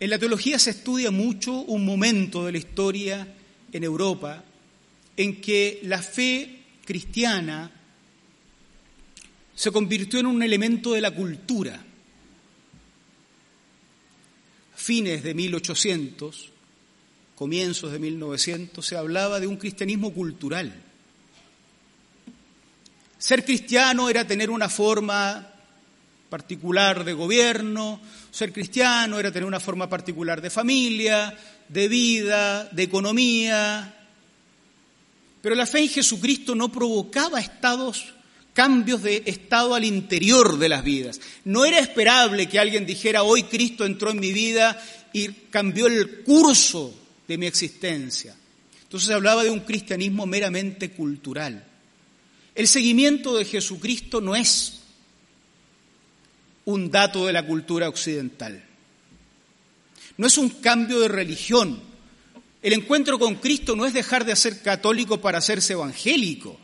En 0.00 0.10
la 0.10 0.18
teología 0.18 0.58
se 0.58 0.70
estudia 0.70 1.10
mucho 1.10 1.52
un 1.52 1.84
momento 1.84 2.44
de 2.44 2.52
la 2.52 2.58
historia 2.58 3.34
en 3.72 3.84
Europa 3.84 4.44
en 5.16 5.40
que 5.40 5.80
la 5.82 6.00
fe 6.00 6.60
cristiana 6.84 7.77
se 9.58 9.72
convirtió 9.72 10.20
en 10.20 10.26
un 10.26 10.42
elemento 10.42 10.92
de 10.92 11.00
la 11.00 11.10
cultura. 11.10 11.84
Fines 14.76 15.22
de 15.24 15.34
1800, 15.34 16.50
comienzos 17.34 17.90
de 17.90 17.98
1900, 17.98 18.86
se 18.86 18.96
hablaba 18.96 19.40
de 19.40 19.48
un 19.48 19.56
cristianismo 19.56 20.14
cultural 20.14 20.84
ser 23.18 23.44
cristiano 23.44 24.08
era 24.08 24.24
tener 24.24 24.48
una 24.48 24.68
forma 24.68 25.44
particular 26.30 27.04
de 27.04 27.12
gobierno, 27.14 28.00
ser 28.30 28.52
cristiano 28.52 29.18
era 29.18 29.32
tener 29.32 29.46
una 29.46 29.58
forma 29.58 29.88
particular 29.88 30.40
de 30.40 30.50
familia, 30.50 31.36
de 31.68 31.88
vida, 31.88 32.64
de 32.66 32.82
economía. 32.84 34.06
Pero 35.42 35.54
la 35.56 35.66
fe 35.66 35.80
en 35.80 35.88
Jesucristo 35.88 36.54
no 36.54 36.70
provocaba 36.70 37.40
estados, 37.40 38.14
cambios 38.58 39.04
de 39.04 39.22
estado 39.24 39.76
al 39.76 39.84
interior 39.84 40.58
de 40.58 40.68
las 40.68 40.82
vidas. 40.82 41.20
No 41.44 41.64
era 41.64 41.78
esperable 41.78 42.48
que 42.48 42.58
alguien 42.58 42.86
dijera, 42.86 43.22
hoy 43.22 43.44
Cristo 43.44 43.86
entró 43.86 44.10
en 44.10 44.18
mi 44.18 44.32
vida 44.32 44.76
y 45.12 45.28
cambió 45.28 45.86
el 45.86 46.24
curso 46.24 46.92
de 47.28 47.38
mi 47.38 47.46
existencia. 47.46 48.34
Entonces 48.82 49.10
hablaba 49.10 49.44
de 49.44 49.50
un 49.50 49.60
cristianismo 49.60 50.26
meramente 50.26 50.90
cultural. 50.90 51.64
El 52.52 52.66
seguimiento 52.66 53.36
de 53.36 53.44
Jesucristo 53.44 54.20
no 54.20 54.34
es 54.34 54.80
un 56.64 56.90
dato 56.90 57.26
de 57.26 57.34
la 57.34 57.46
cultura 57.46 57.88
occidental. 57.88 58.64
No 60.16 60.26
es 60.26 60.36
un 60.36 60.48
cambio 60.48 60.98
de 60.98 61.06
religión. 61.06 61.80
El 62.60 62.72
encuentro 62.72 63.20
con 63.20 63.36
Cristo 63.36 63.76
no 63.76 63.86
es 63.86 63.94
dejar 63.94 64.24
de 64.24 64.34
ser 64.34 64.62
católico 64.62 65.20
para 65.20 65.38
hacerse 65.38 65.74
evangélico. 65.74 66.58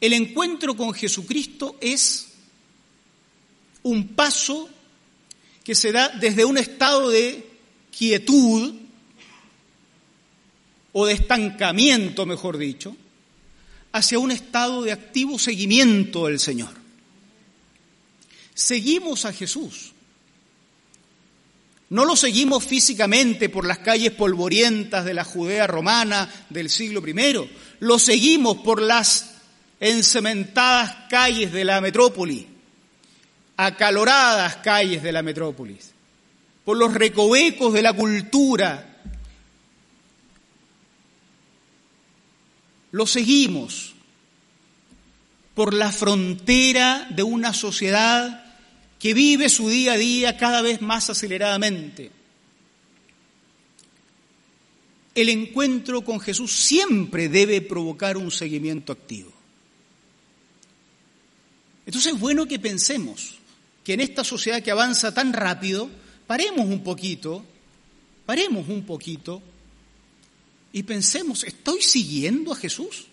El 0.00 0.14
encuentro 0.14 0.76
con 0.76 0.94
Jesucristo 0.94 1.76
es 1.80 2.28
un 3.82 4.08
paso 4.08 4.68
que 5.62 5.74
se 5.74 5.92
da 5.92 6.08
desde 6.08 6.44
un 6.44 6.56
estado 6.56 7.10
de 7.10 7.46
quietud 7.96 8.74
o 10.92 11.06
de 11.06 11.12
estancamiento, 11.12 12.24
mejor 12.24 12.56
dicho, 12.56 12.96
hacia 13.92 14.18
un 14.18 14.30
estado 14.30 14.82
de 14.82 14.92
activo 14.92 15.38
seguimiento 15.38 16.26
del 16.26 16.40
Señor. 16.40 16.70
Seguimos 18.54 19.24
a 19.24 19.32
Jesús. 19.32 19.92
No 21.90 22.04
lo 22.04 22.14
seguimos 22.14 22.64
físicamente 22.64 23.48
por 23.48 23.66
las 23.66 23.78
calles 23.80 24.12
polvorientas 24.12 25.04
de 25.04 25.12
la 25.12 25.24
Judea 25.24 25.66
romana 25.66 26.46
del 26.48 26.70
siglo 26.70 27.02
I, 27.06 27.50
lo 27.80 27.98
seguimos 27.98 28.58
por 28.58 28.80
las 28.80 29.39
encementadas 29.80 31.08
calles 31.08 31.52
de 31.52 31.64
la 31.64 31.80
metrópoli, 31.80 32.46
acaloradas 33.56 34.56
calles 34.56 35.02
de 35.02 35.12
la 35.12 35.22
metrópolis, 35.22 35.92
por 36.64 36.76
los 36.76 36.94
recovecos 36.94 37.72
de 37.72 37.82
la 37.82 37.92
cultura 37.92 38.86
Lo 42.92 43.06
seguimos 43.06 43.94
por 45.54 45.74
la 45.74 45.92
frontera 45.92 47.06
de 47.10 47.22
una 47.22 47.52
sociedad 47.52 48.44
que 48.98 49.14
vive 49.14 49.48
su 49.48 49.68
día 49.68 49.92
a 49.92 49.96
día 49.96 50.36
cada 50.36 50.62
vez 50.62 50.80
más 50.80 51.10
aceleradamente. 51.10 52.10
El 55.14 55.28
encuentro 55.28 56.02
con 56.02 56.20
Jesús 56.20 56.52
siempre 56.52 57.28
debe 57.28 57.60
provocar 57.60 58.16
un 58.16 58.30
seguimiento 58.30 58.92
activo. 58.92 59.32
Entonces 61.90 62.12
es 62.14 62.20
bueno 62.20 62.46
que 62.46 62.60
pensemos 62.60 63.34
que 63.82 63.94
en 63.94 64.00
esta 64.00 64.22
sociedad 64.22 64.62
que 64.62 64.70
avanza 64.70 65.12
tan 65.12 65.32
rápido, 65.32 65.90
paremos 66.24 66.66
un 66.66 66.84
poquito, 66.84 67.44
paremos 68.24 68.68
un 68.68 68.84
poquito 68.84 69.42
y 70.72 70.84
pensemos, 70.84 71.42
¿estoy 71.42 71.82
siguiendo 71.82 72.52
a 72.52 72.54
Jesús? 72.54 73.06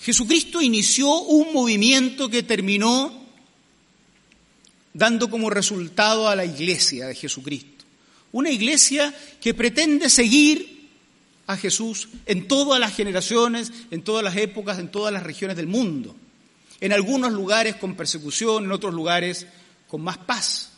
Jesucristo 0.00 0.62
inició 0.62 1.14
un 1.20 1.52
movimiento 1.52 2.30
que 2.30 2.42
terminó 2.42 3.22
dando 4.94 5.28
como 5.28 5.50
resultado 5.50 6.26
a 6.26 6.34
la 6.34 6.46
iglesia 6.46 7.08
de 7.08 7.14
Jesucristo. 7.14 7.84
Una 8.32 8.48
iglesia 8.48 9.14
que 9.42 9.52
pretende 9.52 10.08
seguir 10.08 10.88
a 11.46 11.58
Jesús 11.58 12.08
en 12.24 12.48
todas 12.48 12.80
las 12.80 12.96
generaciones, 12.96 13.70
en 13.90 14.00
todas 14.00 14.24
las 14.24 14.38
épocas, 14.38 14.78
en 14.78 14.90
todas 14.90 15.12
las 15.12 15.22
regiones 15.22 15.58
del 15.58 15.66
mundo. 15.66 16.16
En 16.82 16.92
algunos 16.92 17.32
lugares 17.32 17.76
con 17.76 17.94
persecución, 17.94 18.64
en 18.64 18.72
otros 18.72 18.92
lugares 18.92 19.46
con 19.86 20.02
más 20.02 20.18
paz. 20.18 20.72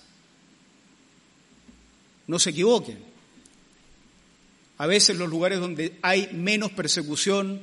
No 2.26 2.38
se 2.38 2.50
equivoquen. 2.50 2.98
A 4.76 4.86
veces 4.86 5.16
los 5.16 5.30
lugares 5.30 5.60
donde 5.60 5.98
hay 6.02 6.28
menos 6.34 6.72
persecución 6.72 7.58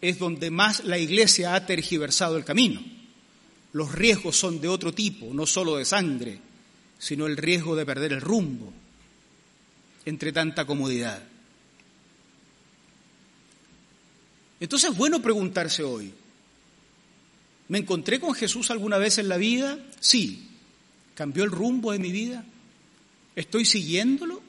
es 0.00 0.20
donde 0.20 0.52
más 0.52 0.84
la 0.84 0.98
iglesia 0.98 1.56
ha 1.56 1.66
tergiversado 1.66 2.36
el 2.36 2.44
camino. 2.44 2.80
Los 3.72 3.90
riesgos 3.90 4.36
son 4.36 4.60
de 4.60 4.68
otro 4.68 4.94
tipo, 4.94 5.34
no 5.34 5.44
solo 5.44 5.74
de 5.74 5.84
sangre, 5.84 6.38
sino 7.00 7.26
el 7.26 7.36
riesgo 7.36 7.74
de 7.74 7.84
perder 7.84 8.12
el 8.12 8.20
rumbo 8.20 8.72
entre 10.04 10.30
tanta 10.30 10.64
comodidad. 10.64 11.24
Entonces 14.60 14.92
es 14.92 14.96
bueno 14.96 15.20
preguntarse 15.20 15.82
hoy, 15.82 16.14
¿me 17.68 17.78
encontré 17.78 18.20
con 18.20 18.34
Jesús 18.34 18.70
alguna 18.70 18.98
vez 18.98 19.18
en 19.18 19.28
la 19.28 19.36
vida? 19.36 19.78
Sí. 20.00 20.48
¿Cambió 21.14 21.44
el 21.44 21.50
rumbo 21.50 21.92
de 21.92 21.98
mi 21.98 22.10
vida? 22.10 22.44
¿Estoy 23.36 23.64
siguiéndolo? 23.64 24.42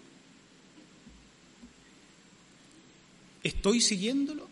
¿Estoy 3.44 3.80
siguiéndolo? 3.82 4.50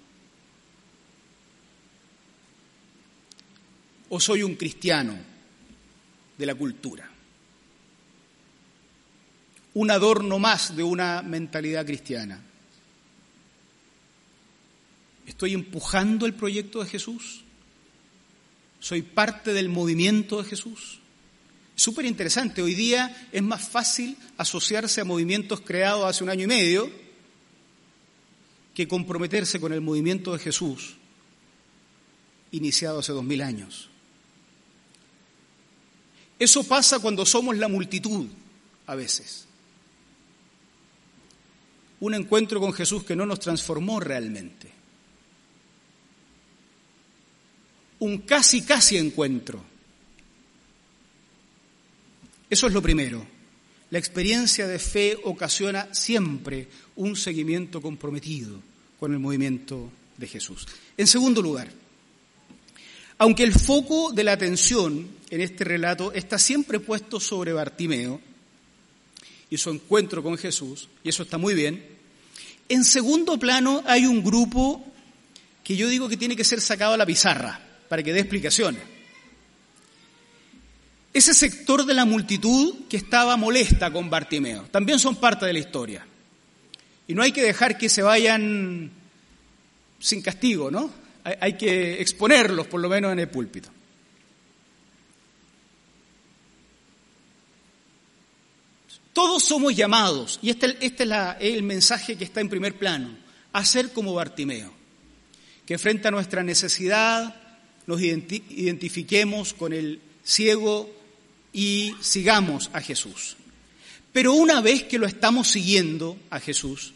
¿O 4.10 4.20
soy 4.20 4.44
un 4.44 4.56
cristiano 4.56 5.18
de 6.38 6.46
la 6.46 6.54
cultura? 6.54 7.10
Un 9.74 9.90
adorno 9.90 10.38
más 10.38 10.76
de 10.76 10.84
una 10.84 11.24
mentalidad 11.24 11.86
cristiana. 11.86 12.40
¿Estoy 15.26 15.54
empujando 15.54 16.28
el 16.28 16.36
proyecto 16.36 16.84
de 16.84 16.90
Jesús? 16.90 17.44
¿Soy 18.84 19.02
parte 19.02 19.54
del 19.54 19.70
movimiento 19.70 20.44
de 20.44 20.50
Jesús? 20.50 21.00
Súper 21.74 22.04
interesante. 22.04 22.62
Hoy 22.62 22.76
día 22.76 23.30
es 23.32 23.42
más 23.42 23.66
fácil 23.66 24.18
asociarse 24.36 25.00
a 25.00 25.06
movimientos 25.06 25.62
creados 25.62 26.06
hace 26.06 26.22
un 26.22 26.30
año 26.30 26.44
y 26.44 26.48
medio 26.48 26.92
que 28.74 28.86
comprometerse 28.86 29.62
con 29.62 29.72
el 29.72 29.80
movimiento 29.80 30.34
de 30.34 30.40
Jesús 30.40 30.96
iniciado 32.52 33.00
hace 33.00 33.14
dos 33.14 33.24
mil 33.24 33.42
años. 33.42 33.88
Eso 36.38 36.66
pasa 36.66 37.00
cuando 37.00 37.26
somos 37.26 37.58
la 37.58 37.70
multitud 37.70 38.28
a 38.86 38.96
veces. 38.96 39.46
Un 42.02 42.16
encuentro 42.16 42.60
con 42.60 42.74
Jesús 42.74 43.06
que 43.06 43.16
no 43.16 43.26
nos 43.26 43.40
transformó 43.40 44.02
realmente. 44.02 44.73
Un 48.04 48.18
casi 48.18 48.64
casi 48.64 48.98
encuentro 48.98 49.64
Eso 52.50 52.68
es 52.68 52.74
lo 52.74 52.82
primero. 52.82 53.26
La 53.92 53.98
experiencia 53.98 54.68
de 54.68 54.78
fe 54.78 55.18
ocasiona 55.24 55.88
siempre 55.94 56.68
un 56.98 57.16
seguimiento 57.16 57.82
comprometido 57.82 58.60
con 59.00 59.14
el 59.14 59.20
movimiento 59.20 59.90
de 60.18 60.28
Jesús. 60.28 60.68
En 60.98 61.08
segundo 61.08 61.42
lugar, 61.42 61.72
aunque 63.20 63.44
el 63.44 63.54
foco 63.54 64.12
de 64.12 64.26
la 64.26 64.34
atención 64.34 65.08
en 65.30 65.40
este 65.40 65.64
relato 65.64 66.12
está 66.12 66.38
siempre 66.38 66.82
puesto 66.82 67.22
sobre 67.22 67.54
Bartimeo 67.54 68.20
y 69.50 69.58
su 69.58 69.70
encuentro 69.70 70.22
con 70.22 70.38
Jesús, 70.38 70.90
y 71.06 71.10
eso 71.10 71.24
está 71.24 71.38
muy 71.38 71.54
bien, 71.54 71.84
en 72.68 72.84
segundo 72.84 73.40
plano 73.40 73.82
hay 73.88 74.06
un 74.06 74.22
grupo 74.22 74.84
que 75.64 75.78
yo 75.78 75.88
digo 75.88 76.10
que 76.10 76.18
tiene 76.18 76.36
que 76.36 76.44
ser 76.44 76.60
sacado 76.60 76.94
a 76.94 76.98
la 76.98 77.06
pizarra 77.06 77.70
para 77.88 78.04
que 78.04 78.14
dé 78.14 78.20
explicaciones. 78.20 78.82
Ese 81.14 81.34
sector 81.36 81.86
de 81.86 81.94
la 81.94 82.06
multitud 82.06 82.88
que 82.90 82.98
estaba 82.98 83.38
molesta 83.38 83.92
con 83.92 84.10
Bartimeo, 84.10 84.64
también 84.72 84.98
son 84.98 85.16
parte 85.18 85.46
de 85.46 85.54
la 85.54 85.60
historia. 85.60 86.06
Y 87.08 87.14
no 87.14 87.22
hay 87.22 87.32
que 87.32 87.44
dejar 87.44 87.78
que 87.78 87.88
se 87.88 88.02
vayan 88.02 88.90
sin 90.00 90.22
castigo, 90.22 90.72
¿no? 90.72 90.90
Hay 91.40 91.54
que 91.54 92.02
exponerlos, 92.02 92.68
por 92.68 92.82
lo 92.82 92.90
menos 92.90 93.14
en 93.14 93.20
el 93.20 93.30
púlpito. 93.30 93.70
Todos 99.14 99.44
somos 99.44 99.76
llamados, 99.76 100.40
y 100.42 100.50
este, 100.50 100.76
este 100.82 101.04
es 101.04 101.54
el 101.54 101.62
mensaje 101.62 102.18
que 102.18 102.24
está 102.24 102.42
en 102.42 102.50
primer 102.50 102.80
plano, 102.80 103.16
a 103.54 103.64
ser 103.64 103.94
como 103.94 104.16
Bartimeo, 104.16 104.74
que 105.68 105.78
frente 105.78 106.08
a 106.08 106.12
nuestra 106.12 106.42
necesidad 106.42 107.43
nos 107.88 108.02
identifiquemos 108.02 109.54
con 109.54 109.74
el 109.74 110.00
ciego 110.24 110.90
y 111.52 111.94
sigamos 112.02 112.70
a 112.74 112.82
Jesús. 112.82 113.38
Pero 114.12 114.34
una 114.34 114.62
vez 114.62 114.84
que 114.84 115.00
lo 115.00 115.08
estamos 115.08 115.48
siguiendo 115.48 116.18
a 116.30 116.40
Jesús, 116.40 116.94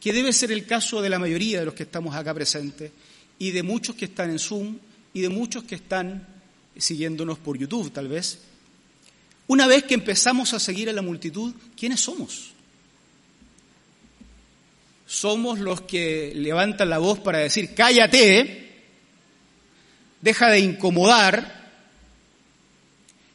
que 0.00 0.12
debe 0.12 0.32
ser 0.32 0.52
el 0.52 0.66
caso 0.66 1.02
de 1.02 1.08
la 1.08 1.18
mayoría 1.18 1.60
de 1.60 1.66
los 1.66 1.74
que 1.74 1.82
estamos 1.84 2.14
acá 2.14 2.32
presentes 2.34 2.92
y 3.38 3.50
de 3.50 3.62
muchos 3.62 3.96
que 3.96 4.06
están 4.06 4.30
en 4.30 4.38
Zoom 4.38 4.76
y 5.12 5.20
de 5.20 5.28
muchos 5.28 5.64
que 5.64 5.74
están 5.74 6.26
siguiéndonos 6.76 7.38
por 7.38 7.58
YouTube 7.58 7.92
tal 7.92 8.08
vez, 8.08 8.38
una 9.50 9.66
vez 9.66 9.82
que 9.82 9.94
empezamos 9.94 10.54
a 10.54 10.60
seguir 10.60 10.88
a 10.88 10.92
la 10.92 11.02
multitud, 11.02 11.52
¿quiénes 11.76 12.00
somos? 12.00 12.52
Somos 15.06 15.58
los 15.58 15.80
que 15.80 16.32
levantan 16.36 16.88
la 16.88 16.98
voz 16.98 17.18
para 17.18 17.38
decir, 17.38 17.74
cállate, 17.74 18.69
deja 20.20 20.48
de 20.48 20.60
incomodar, 20.60 21.70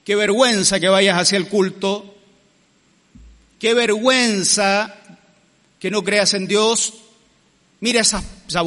qué 0.03 0.15
vergüenza 0.15 0.79
que 0.79 0.89
vayas 0.89 1.19
hacia 1.19 1.37
el 1.37 1.47
culto, 1.47 2.15
qué 3.59 3.73
vergüenza 3.73 4.95
que 5.79 5.91
no 5.91 6.03
creas 6.03 6.33
en 6.33 6.47
Dios, 6.47 6.93
mira 7.79 8.01
esa, 8.01 8.23
esa 8.47 8.63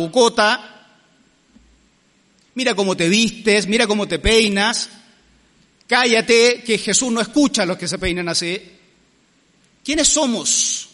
mira 2.55 2.75
cómo 2.75 2.97
te 2.97 3.09
vistes, 3.09 3.67
mira 3.67 3.87
cómo 3.87 4.09
te 4.09 4.19
peinas, 4.19 4.91
Cállate, 5.89 6.63
que 6.63 6.77
Jesús 6.77 7.11
no 7.11 7.21
escucha 7.21 7.63
a 7.63 7.67
los 7.67 7.79
que 7.79 7.89
se 7.89 7.99
peinan 7.99 8.29
así. 8.29 8.61
¿Quiénes 9.83 10.07
somos? 10.07 10.87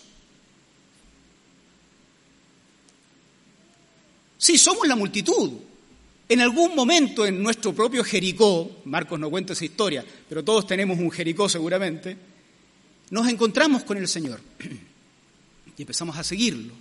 Sí, 4.39 4.57
somos 4.57 4.87
la 4.87 4.95
multitud. 4.95 5.51
En 6.29 6.41
algún 6.41 6.75
momento 6.75 7.27
en 7.27 7.43
nuestro 7.43 7.75
propio 7.75 8.03
Jericó, 8.03 8.81
Marcos 8.85 9.21
no 9.21 9.29
cuenta 9.29 9.53
esa 9.53 9.65
historia, 9.65 10.05
pero 10.29 10.43
todos 10.43 10.67
tenemos 10.67 10.99
un 10.99 11.11
Jericó 11.11 11.49
seguramente, 11.49 12.17
nos 13.11 13.29
encontramos 13.29 13.85
con 13.85 13.99
el 13.99 14.09
Señor 14.09 14.41
y 15.77 15.83
empezamos 15.83 16.17
a 16.17 16.25
seguirlo. 16.25 16.73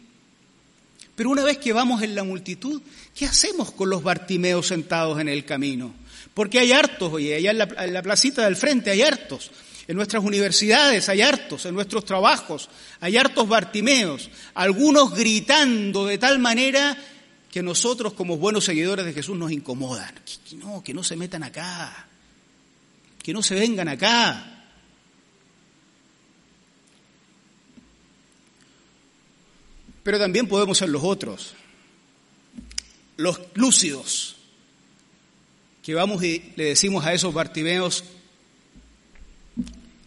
Pero 1.16 1.30
una 1.30 1.44
vez 1.44 1.58
que 1.58 1.74
vamos 1.74 2.02
en 2.02 2.16
la 2.16 2.24
multitud, 2.24 2.82
¿qué 3.16 3.26
hacemos 3.26 3.72
con 3.72 3.90
los 3.90 4.02
bartimeos 4.02 4.68
sentados 4.68 5.20
en 5.20 5.30
el 5.30 5.46
camino? 5.46 5.94
Porque 6.34 6.60
hay 6.60 6.72
hartos, 6.72 7.14
oye, 7.14 7.36
allá 7.36 7.52
en 7.52 7.94
la, 7.94 8.02
placita 8.02 8.46
del 8.46 8.56
frente 8.56 8.90
hay 8.90 9.04
hartos. 9.04 9.52
En 9.88 9.98
nuestras 9.98 10.24
universidades 10.24 11.10
hay 11.10 11.22
hartos, 11.22 11.66
en 11.66 11.76
nuestros 11.76 12.06
trabajos 12.06 12.70
hay 13.02 13.18
hartos 13.18 13.48
bartimeos, 13.48 14.30
algunos 14.54 15.14
gritando 15.14 16.06
de 16.06 16.18
tal 16.18 16.40
manera 16.40 16.98
que 17.54 17.62
nosotros 17.62 18.14
como 18.14 18.38
buenos 18.38 18.66
seguidores 18.66 19.06
de 19.06 19.14
Jesús 19.14 19.38
nos 19.38 19.52
incomodan. 19.52 20.12
Que, 20.50 20.56
no, 20.56 20.84
que 20.84 20.92
no 20.92 21.04
se 21.04 21.16
metan 21.16 21.44
acá, 21.44 22.08
que 23.22 23.32
no 23.32 23.44
se 23.44 23.54
vengan 23.54 23.88
acá. 23.88 24.66
Pero 30.02 30.18
también 30.18 30.48
podemos 30.48 30.80
ser 30.80 30.90
los 30.90 31.04
otros, 31.04 31.54
los 33.18 33.40
lúcidos, 33.54 34.36
que 35.84 35.94
vamos 35.94 36.24
y 36.24 36.54
le 36.56 36.64
decimos 36.64 37.06
a 37.06 37.14
esos 37.14 37.36
bartimeos, 37.36 38.04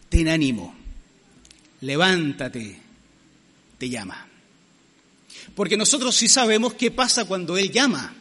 ten 0.09 0.27
ánimo, 0.27 0.75
levántate, 1.81 2.81
te 3.79 3.89
llama. 3.89 4.26
Porque 5.55 5.77
nosotros 5.77 6.15
sí 6.15 6.29
sabemos 6.29 6.75
qué 6.75 6.91
pasa 6.91 7.25
cuando 7.25 7.57
Él 7.57 7.71
llama. 7.71 8.15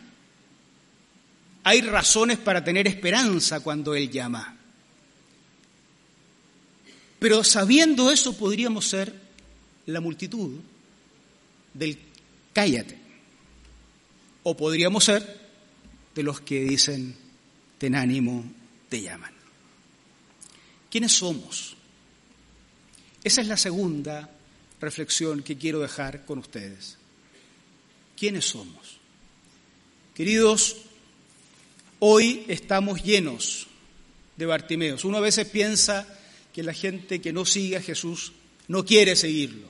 Hay 1.63 1.81
razones 1.81 2.37
para 2.37 2.63
tener 2.63 2.87
esperanza 2.87 3.59
cuando 3.61 3.95
Él 3.95 4.09
llama. 4.09 4.57
Pero 7.19 7.43
sabiendo 7.43 8.11
eso 8.11 8.37
podríamos 8.37 8.87
ser 8.87 9.13
la 9.87 9.99
multitud 9.99 10.59
del 11.73 11.97
cállate. 12.53 12.97
O 14.43 14.55
podríamos 14.55 15.03
ser 15.03 15.41
de 16.13 16.23
los 16.23 16.41
que 16.41 16.61
dicen 16.61 17.15
ten 17.77 17.95
ánimo, 17.95 18.45
te 18.89 19.01
llaman. 19.01 19.33
¿Quiénes 20.89 21.11
somos? 21.11 21.75
Esa 23.23 23.41
es 23.41 23.47
la 23.47 23.57
segunda 23.57 24.29
reflexión 24.79 25.41
que 25.41 25.57
quiero 25.57 25.79
dejar 25.79 26.25
con 26.25 26.39
ustedes. 26.39 26.97
¿Quiénes 28.17 28.45
somos? 28.45 28.97
Queridos, 30.13 30.77
hoy 31.99 32.45
estamos 32.47 33.03
llenos 33.03 33.67
de 34.37 34.45
Bartimeos. 34.45 35.03
Uno 35.03 35.17
a 35.17 35.21
veces 35.21 35.47
piensa 35.47 36.07
que 36.53 36.63
la 36.63 36.73
gente 36.73 37.19
que 37.19 37.33
no 37.33 37.43
sigue 37.45 37.75
a 37.75 37.81
Jesús 37.81 38.31
no 38.69 38.85
quiere 38.85 39.17
seguirlo. 39.17 39.67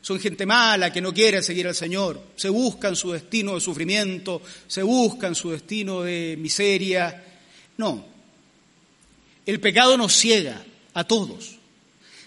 Son 0.00 0.18
gente 0.18 0.46
mala 0.46 0.92
que 0.92 1.02
no 1.02 1.12
quiere 1.12 1.42
seguir 1.42 1.66
al 1.66 1.74
Señor. 1.74 2.22
Se 2.36 2.48
buscan 2.48 2.96
su 2.96 3.12
destino 3.12 3.54
de 3.54 3.60
sufrimiento, 3.60 4.40
se 4.66 4.82
buscan 4.82 5.34
su 5.34 5.50
destino 5.50 6.02
de 6.02 6.36
miseria. 6.38 7.22
No. 7.76 8.06
El 9.44 9.60
pecado 9.60 9.98
nos 9.98 10.16
ciega 10.16 10.64
a 10.94 11.04
todos. 11.04 11.58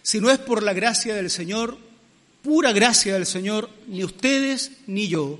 Si 0.03 0.19
no 0.19 0.29
es 0.29 0.37
por 0.37 0.61
la 0.61 0.73
gracia 0.73 1.15
del 1.15 1.31
Señor, 1.31 1.88
pura 2.43 2.71
gracia 2.71 3.13
del 3.13 3.25
Señor, 3.25 3.69
ni 3.87 4.03
ustedes 4.03 4.71
ni 4.87 5.07
yo 5.07 5.39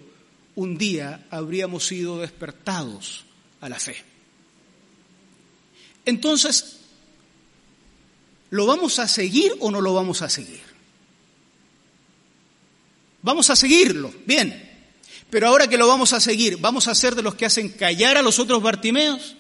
un 0.56 0.78
día 0.78 1.26
habríamos 1.32 1.88
sido 1.88 2.20
despertados 2.20 3.26
a 3.62 3.70
la 3.70 3.80
fe. 3.80 3.96
Entonces, 6.06 6.78
¿lo 8.50 8.66
vamos 8.66 9.00
a 9.00 9.08
seguir 9.08 9.54
o 9.60 9.72
no 9.72 9.80
lo 9.82 9.94
vamos 9.94 10.22
a 10.22 10.30
seguir? 10.30 10.62
Vamos 13.22 13.50
a 13.50 13.56
seguirlo, 13.56 14.14
bien. 14.26 14.68
Pero 15.30 15.48
ahora 15.48 15.68
que 15.68 15.78
lo 15.78 15.88
vamos 15.88 16.14
a 16.14 16.20
seguir, 16.20 16.58
¿vamos 16.58 16.88
a 16.88 16.96
ser 16.96 17.16
de 17.16 17.22
los 17.22 17.36
que 17.36 17.46
hacen 17.46 17.70
callar 17.70 18.18
a 18.18 18.22
los 18.22 18.40
otros 18.40 18.64
Bartimeos? 18.64 19.36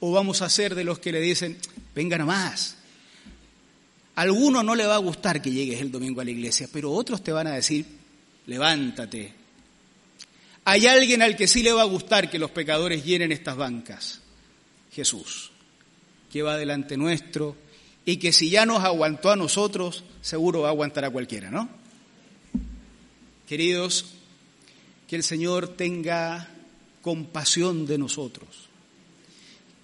¿O 0.00 0.10
vamos 0.10 0.42
a 0.42 0.50
ser 0.50 0.74
de 0.74 0.84
los 0.84 0.98
que 0.98 1.12
le 1.12 1.20
dicen, 1.20 1.58
venga 1.94 2.18
nomás? 2.18 2.76
Alguno 4.14 4.62
no 4.62 4.74
le 4.74 4.86
va 4.86 4.96
a 4.96 4.98
gustar 4.98 5.40
que 5.40 5.50
llegues 5.50 5.80
el 5.80 5.90
domingo 5.90 6.20
a 6.20 6.24
la 6.24 6.30
iglesia, 6.30 6.68
pero 6.70 6.92
otros 6.92 7.22
te 7.22 7.32
van 7.32 7.46
a 7.46 7.54
decir, 7.54 7.86
levántate. 8.46 9.32
Hay 10.64 10.86
alguien 10.86 11.22
al 11.22 11.36
que 11.36 11.48
sí 11.48 11.62
le 11.62 11.72
va 11.72 11.82
a 11.82 11.86
gustar 11.86 12.30
que 12.30 12.38
los 12.38 12.50
pecadores 12.50 13.04
llenen 13.04 13.32
estas 13.32 13.56
bancas. 13.56 14.20
Jesús, 14.92 15.50
que 16.30 16.42
va 16.42 16.58
delante 16.58 16.96
nuestro 16.96 17.56
y 18.04 18.18
que 18.18 18.32
si 18.32 18.50
ya 18.50 18.66
nos 18.66 18.84
aguantó 18.84 19.30
a 19.30 19.36
nosotros, 19.36 20.04
seguro 20.20 20.60
va 20.60 20.68
a 20.68 20.72
aguantar 20.72 21.04
a 21.04 21.10
cualquiera, 21.10 21.50
¿no? 21.50 21.68
Queridos, 23.48 24.06
que 25.08 25.16
el 25.16 25.22
Señor 25.22 25.68
tenga 25.68 26.48
compasión 27.00 27.86
de 27.86 27.98
nosotros, 27.98 28.48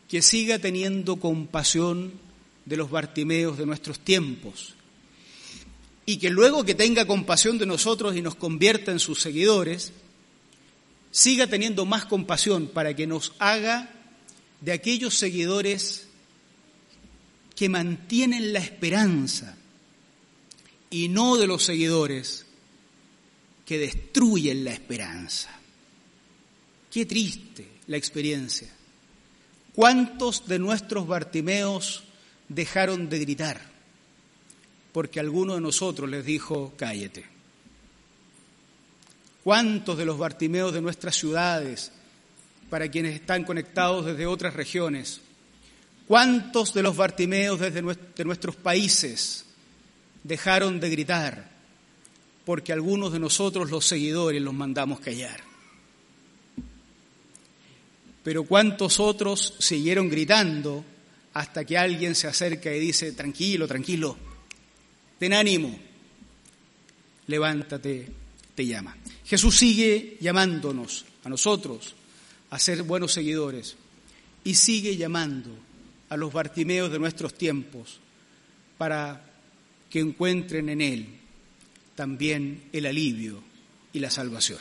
que 0.09 0.23
siga 0.23 0.59
teniendo 0.59 1.17
compasión 1.17 2.13
de 2.69 2.77
los 2.77 2.91
Bartimeos 2.91 3.57
de 3.57 3.65
nuestros 3.65 3.99
tiempos, 4.01 4.75
y 6.05 6.19
que 6.19 6.31
luego 6.31 6.65
que 6.65 6.75
tenga 6.75 7.07
compasión 7.07 7.59
de 7.59 7.67
nosotros 7.67 8.15
y 8.15 8.23
nos 8.23 8.35
convierta 8.35 8.93
en 8.93 9.01
sus 9.01 9.21
seguidores, 9.21 9.93
siga 11.11 11.47
teniendo 11.47 11.87
más 11.87 12.05
compasión 12.05 12.69
para 12.69 12.95
que 12.95 13.07
nos 13.07 13.33
haga 13.39 13.91
de 14.61 14.73
aquellos 14.73 15.15
seguidores 15.15 16.09
que 17.57 17.69
mantienen 17.69 18.53
la 18.53 18.59
esperanza 18.59 19.57
y 20.91 21.09
no 21.09 21.37
de 21.37 21.47
los 21.47 21.65
seguidores 21.65 22.47
que 23.65 23.79
destruyen 23.79 24.65
la 24.65 24.73
esperanza. 24.73 25.51
Qué 26.91 27.07
triste 27.07 27.69
la 27.87 27.97
experiencia. 27.97 28.69
¿Cuántos 29.75 30.47
de 30.47 30.59
nuestros 30.59 31.07
Bartimeos 31.07 32.05
dejaron 32.49 33.09
de 33.09 33.19
gritar? 33.19 33.61
Porque 34.93 35.21
alguno 35.21 35.55
de 35.55 35.61
nosotros 35.61 36.09
les 36.09 36.25
dijo, 36.25 36.73
cállate. 36.77 37.25
¿Cuántos 39.45 39.97
de 39.97 40.05
los 40.05 40.19
Bartimeos 40.19 40.73
de 40.73 40.81
nuestras 40.81 41.17
ciudades, 41.17 41.93
para 42.69 42.91
quienes 42.91 43.15
están 43.15 43.45
conectados 43.45 44.07
desde 44.07 44.27
otras 44.27 44.55
regiones, 44.55 45.21
cuántos 46.07 46.75
de 46.75 46.83
los 46.83 46.97
Bartimeos 46.97 47.61
desde 47.61 47.83
de 47.83 48.25
nuestros 48.25 48.57
países 48.57 49.45
dejaron 50.25 50.81
de 50.81 50.91
gritar? 50.91 51.51
Porque 52.45 52.73
algunos 52.73 53.13
de 53.13 53.21
nosotros, 53.21 53.71
los 53.71 53.87
seguidores, 53.87 54.43
los 54.43 54.55
mandamos 54.55 55.01
callar 55.01 55.49
pero 58.29 58.45
cuántos 58.45 59.01
otros 59.01 59.55
siguieron 59.59 60.11
gritando 60.11 60.85
hasta 61.39 61.65
que 61.65 61.79
alguien 61.79 62.17
se 62.17 62.27
acerca 62.27 62.75
y 62.75 62.81
dice, 62.81 63.13
tranquilo, 63.13 63.69
tranquilo, 63.69 64.17
ten 65.21 65.33
ánimo, 65.33 65.79
levántate, 67.29 68.09
te 68.57 68.67
llama. 68.67 68.97
Jesús 69.25 69.57
sigue 69.57 70.17
llamándonos 70.21 71.05
a 71.23 71.29
nosotros 71.29 71.95
a 72.51 72.59
ser 72.59 72.83
buenos 72.83 73.13
seguidores 73.13 73.77
y 74.43 74.57
sigue 74.57 74.97
llamando 74.97 75.57
a 76.09 76.17
los 76.17 76.33
Bartimeos 76.33 76.91
de 76.91 76.99
nuestros 76.99 77.35
tiempos 77.35 78.01
para 78.77 79.25
que 79.89 80.01
encuentren 80.01 80.69
en 80.71 80.81
Él 80.81 81.07
también 81.95 82.65
el 82.73 82.87
alivio 82.87 83.45
y 83.93 84.01
la 84.01 84.11
salvación. 84.11 84.59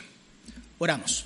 Oramos. 0.77 1.25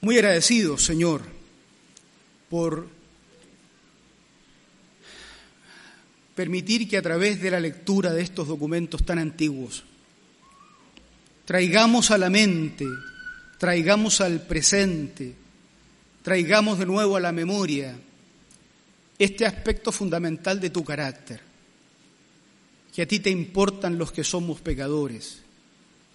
Muy 0.00 0.16
agradecido, 0.16 0.76
Señor, 0.78 1.37
por 2.48 2.88
permitir 6.34 6.88
que 6.88 6.96
a 6.96 7.02
través 7.02 7.40
de 7.40 7.50
la 7.50 7.60
lectura 7.60 8.12
de 8.12 8.22
estos 8.22 8.46
documentos 8.46 9.04
tan 9.04 9.18
antiguos 9.18 9.84
traigamos 11.44 12.10
a 12.10 12.18
la 12.18 12.28
mente, 12.28 12.84
traigamos 13.56 14.20
al 14.20 14.42
presente, 14.42 15.34
traigamos 16.22 16.78
de 16.78 16.84
nuevo 16.84 17.16
a 17.16 17.20
la 17.20 17.32
memoria 17.32 17.98
este 19.18 19.46
aspecto 19.46 19.90
fundamental 19.90 20.60
de 20.60 20.68
tu 20.68 20.84
carácter, 20.84 21.40
que 22.94 23.00
a 23.00 23.08
ti 23.08 23.18
te 23.18 23.30
importan 23.30 23.96
los 23.96 24.12
que 24.12 24.24
somos 24.24 24.60
pecadores, 24.60 25.40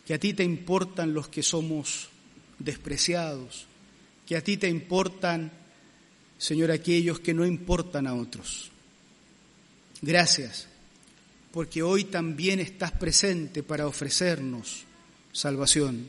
que 0.06 0.14
a 0.14 0.20
ti 0.20 0.34
te 0.34 0.44
importan 0.44 1.16
los 1.16 1.28
que 1.28 1.42
somos 1.42 2.10
despreciados, 2.60 3.66
que 4.28 4.38
a 4.38 4.44
ti 4.44 4.58
te 4.58 4.70
importan, 4.70 5.52
Señor, 6.44 6.72
aquellos 6.72 7.22
que 7.22 7.34
no 7.34 7.46
importan 7.46 8.06
a 8.06 8.16
otros. 8.16 8.70
Gracias, 10.02 10.68
porque 11.54 11.82
hoy 11.82 12.04
también 12.04 12.60
estás 12.60 12.92
presente 12.92 13.64
para 13.64 13.88
ofrecernos 13.88 14.84
salvación, 15.32 16.06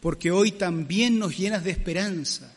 porque 0.00 0.32
hoy 0.32 0.50
también 0.50 1.20
nos 1.20 1.38
llenas 1.38 1.62
de 1.62 1.70
esperanza. 1.70 2.52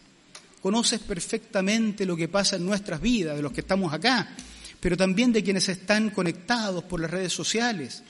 Conoces 0.64 1.00
perfectamente 1.02 2.08
lo 2.08 2.18
que 2.18 2.28
pasa 2.28 2.56
en 2.56 2.66
nuestras 2.66 3.00
vidas, 3.00 3.36
de 3.36 3.44
los 3.44 3.52
que 3.52 3.62
estamos 3.62 3.94
acá, 3.94 4.36
pero 4.80 4.98
también 4.98 5.32
de 5.32 5.44
quienes 5.44 5.70
están 5.70 6.10
conectados 6.10 6.86
por 6.86 7.02
las 7.02 7.12
redes 7.12 7.34
sociales 7.34 8.02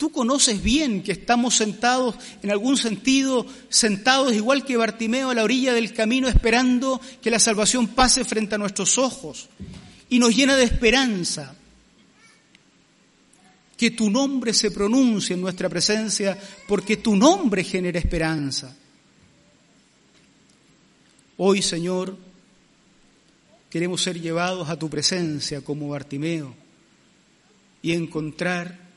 Tú 0.00 0.10
conoces 0.10 0.62
bien 0.62 1.02
que 1.02 1.12
estamos 1.12 1.54
sentados, 1.56 2.14
en 2.42 2.50
algún 2.50 2.78
sentido, 2.78 3.44
sentados 3.68 4.32
igual 4.32 4.64
que 4.64 4.78
Bartimeo 4.78 5.28
a 5.28 5.34
la 5.34 5.44
orilla 5.44 5.74
del 5.74 5.92
camino 5.92 6.26
esperando 6.26 6.98
que 7.20 7.30
la 7.30 7.38
salvación 7.38 7.86
pase 7.86 8.24
frente 8.24 8.54
a 8.54 8.58
nuestros 8.58 8.96
ojos 8.96 9.50
y 10.08 10.18
nos 10.18 10.34
llena 10.34 10.56
de 10.56 10.64
esperanza. 10.64 11.54
Que 13.76 13.90
tu 13.90 14.08
nombre 14.08 14.54
se 14.54 14.70
pronuncie 14.70 15.34
en 15.34 15.42
nuestra 15.42 15.68
presencia 15.68 16.38
porque 16.66 16.96
tu 16.96 17.14
nombre 17.14 17.62
genera 17.62 17.98
esperanza. 17.98 18.74
Hoy, 21.36 21.60
Señor, 21.60 22.16
queremos 23.68 24.00
ser 24.00 24.18
llevados 24.18 24.70
a 24.70 24.78
tu 24.78 24.88
presencia 24.88 25.60
como 25.60 25.90
Bartimeo 25.90 26.54
y 27.82 27.92
encontrar 27.92 28.89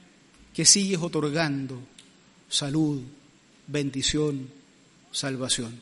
que 0.54 0.66
sigues 0.66 1.00
otorgando 1.00 1.82
salud, 2.48 3.02
bendición, 3.68 4.48
salvación. 5.12 5.80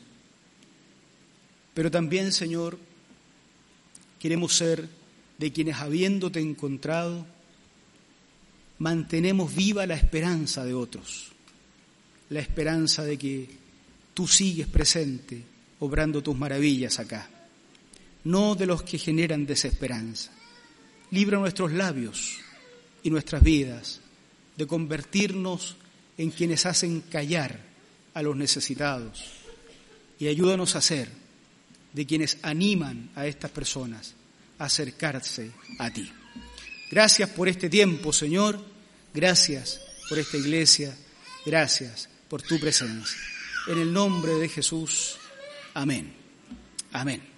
Pero 1.74 1.90
también, 1.90 2.32
Señor, 2.32 2.78
queremos 4.18 4.54
ser 4.54 4.88
de 5.38 5.52
quienes 5.52 5.76
habiéndote 5.76 6.40
encontrado, 6.40 7.26
mantenemos 8.78 9.54
viva 9.54 9.86
la 9.86 9.94
esperanza 9.94 10.64
de 10.64 10.74
otros, 10.74 11.32
la 12.30 12.40
esperanza 12.40 13.04
de 13.04 13.18
que 13.18 13.48
tú 14.14 14.26
sigues 14.26 14.66
presente, 14.66 15.42
obrando 15.80 16.22
tus 16.22 16.36
maravillas 16.36 16.98
acá, 16.98 17.28
no 18.24 18.54
de 18.54 18.66
los 18.66 18.82
que 18.82 18.98
generan 18.98 19.46
desesperanza. 19.46 20.30
Libra 21.10 21.38
nuestros 21.38 21.72
labios 21.72 22.38
y 23.02 23.10
nuestras 23.10 23.42
vidas 23.42 24.01
de 24.56 24.66
convertirnos 24.66 25.76
en 26.18 26.30
quienes 26.30 26.66
hacen 26.66 27.00
callar 27.02 27.60
a 28.14 28.22
los 28.22 28.36
necesitados 28.36 29.24
y 30.18 30.28
ayúdanos 30.28 30.76
a 30.76 30.80
ser 30.80 31.08
de 31.92 32.06
quienes 32.06 32.38
animan 32.42 33.10
a 33.14 33.26
estas 33.26 33.50
personas 33.50 34.14
a 34.58 34.66
acercarse 34.66 35.50
a 35.78 35.90
ti. 35.90 36.10
Gracias 36.90 37.30
por 37.30 37.48
este 37.48 37.68
tiempo, 37.68 38.12
Señor. 38.12 38.60
Gracias 39.12 39.80
por 40.08 40.18
esta 40.18 40.36
iglesia. 40.36 40.96
Gracias 41.44 42.08
por 42.28 42.42
tu 42.42 42.60
presencia. 42.60 43.18
En 43.66 43.78
el 43.78 43.92
nombre 43.92 44.34
de 44.34 44.48
Jesús. 44.48 45.16
Amén. 45.74 46.12
Amén. 46.92 47.31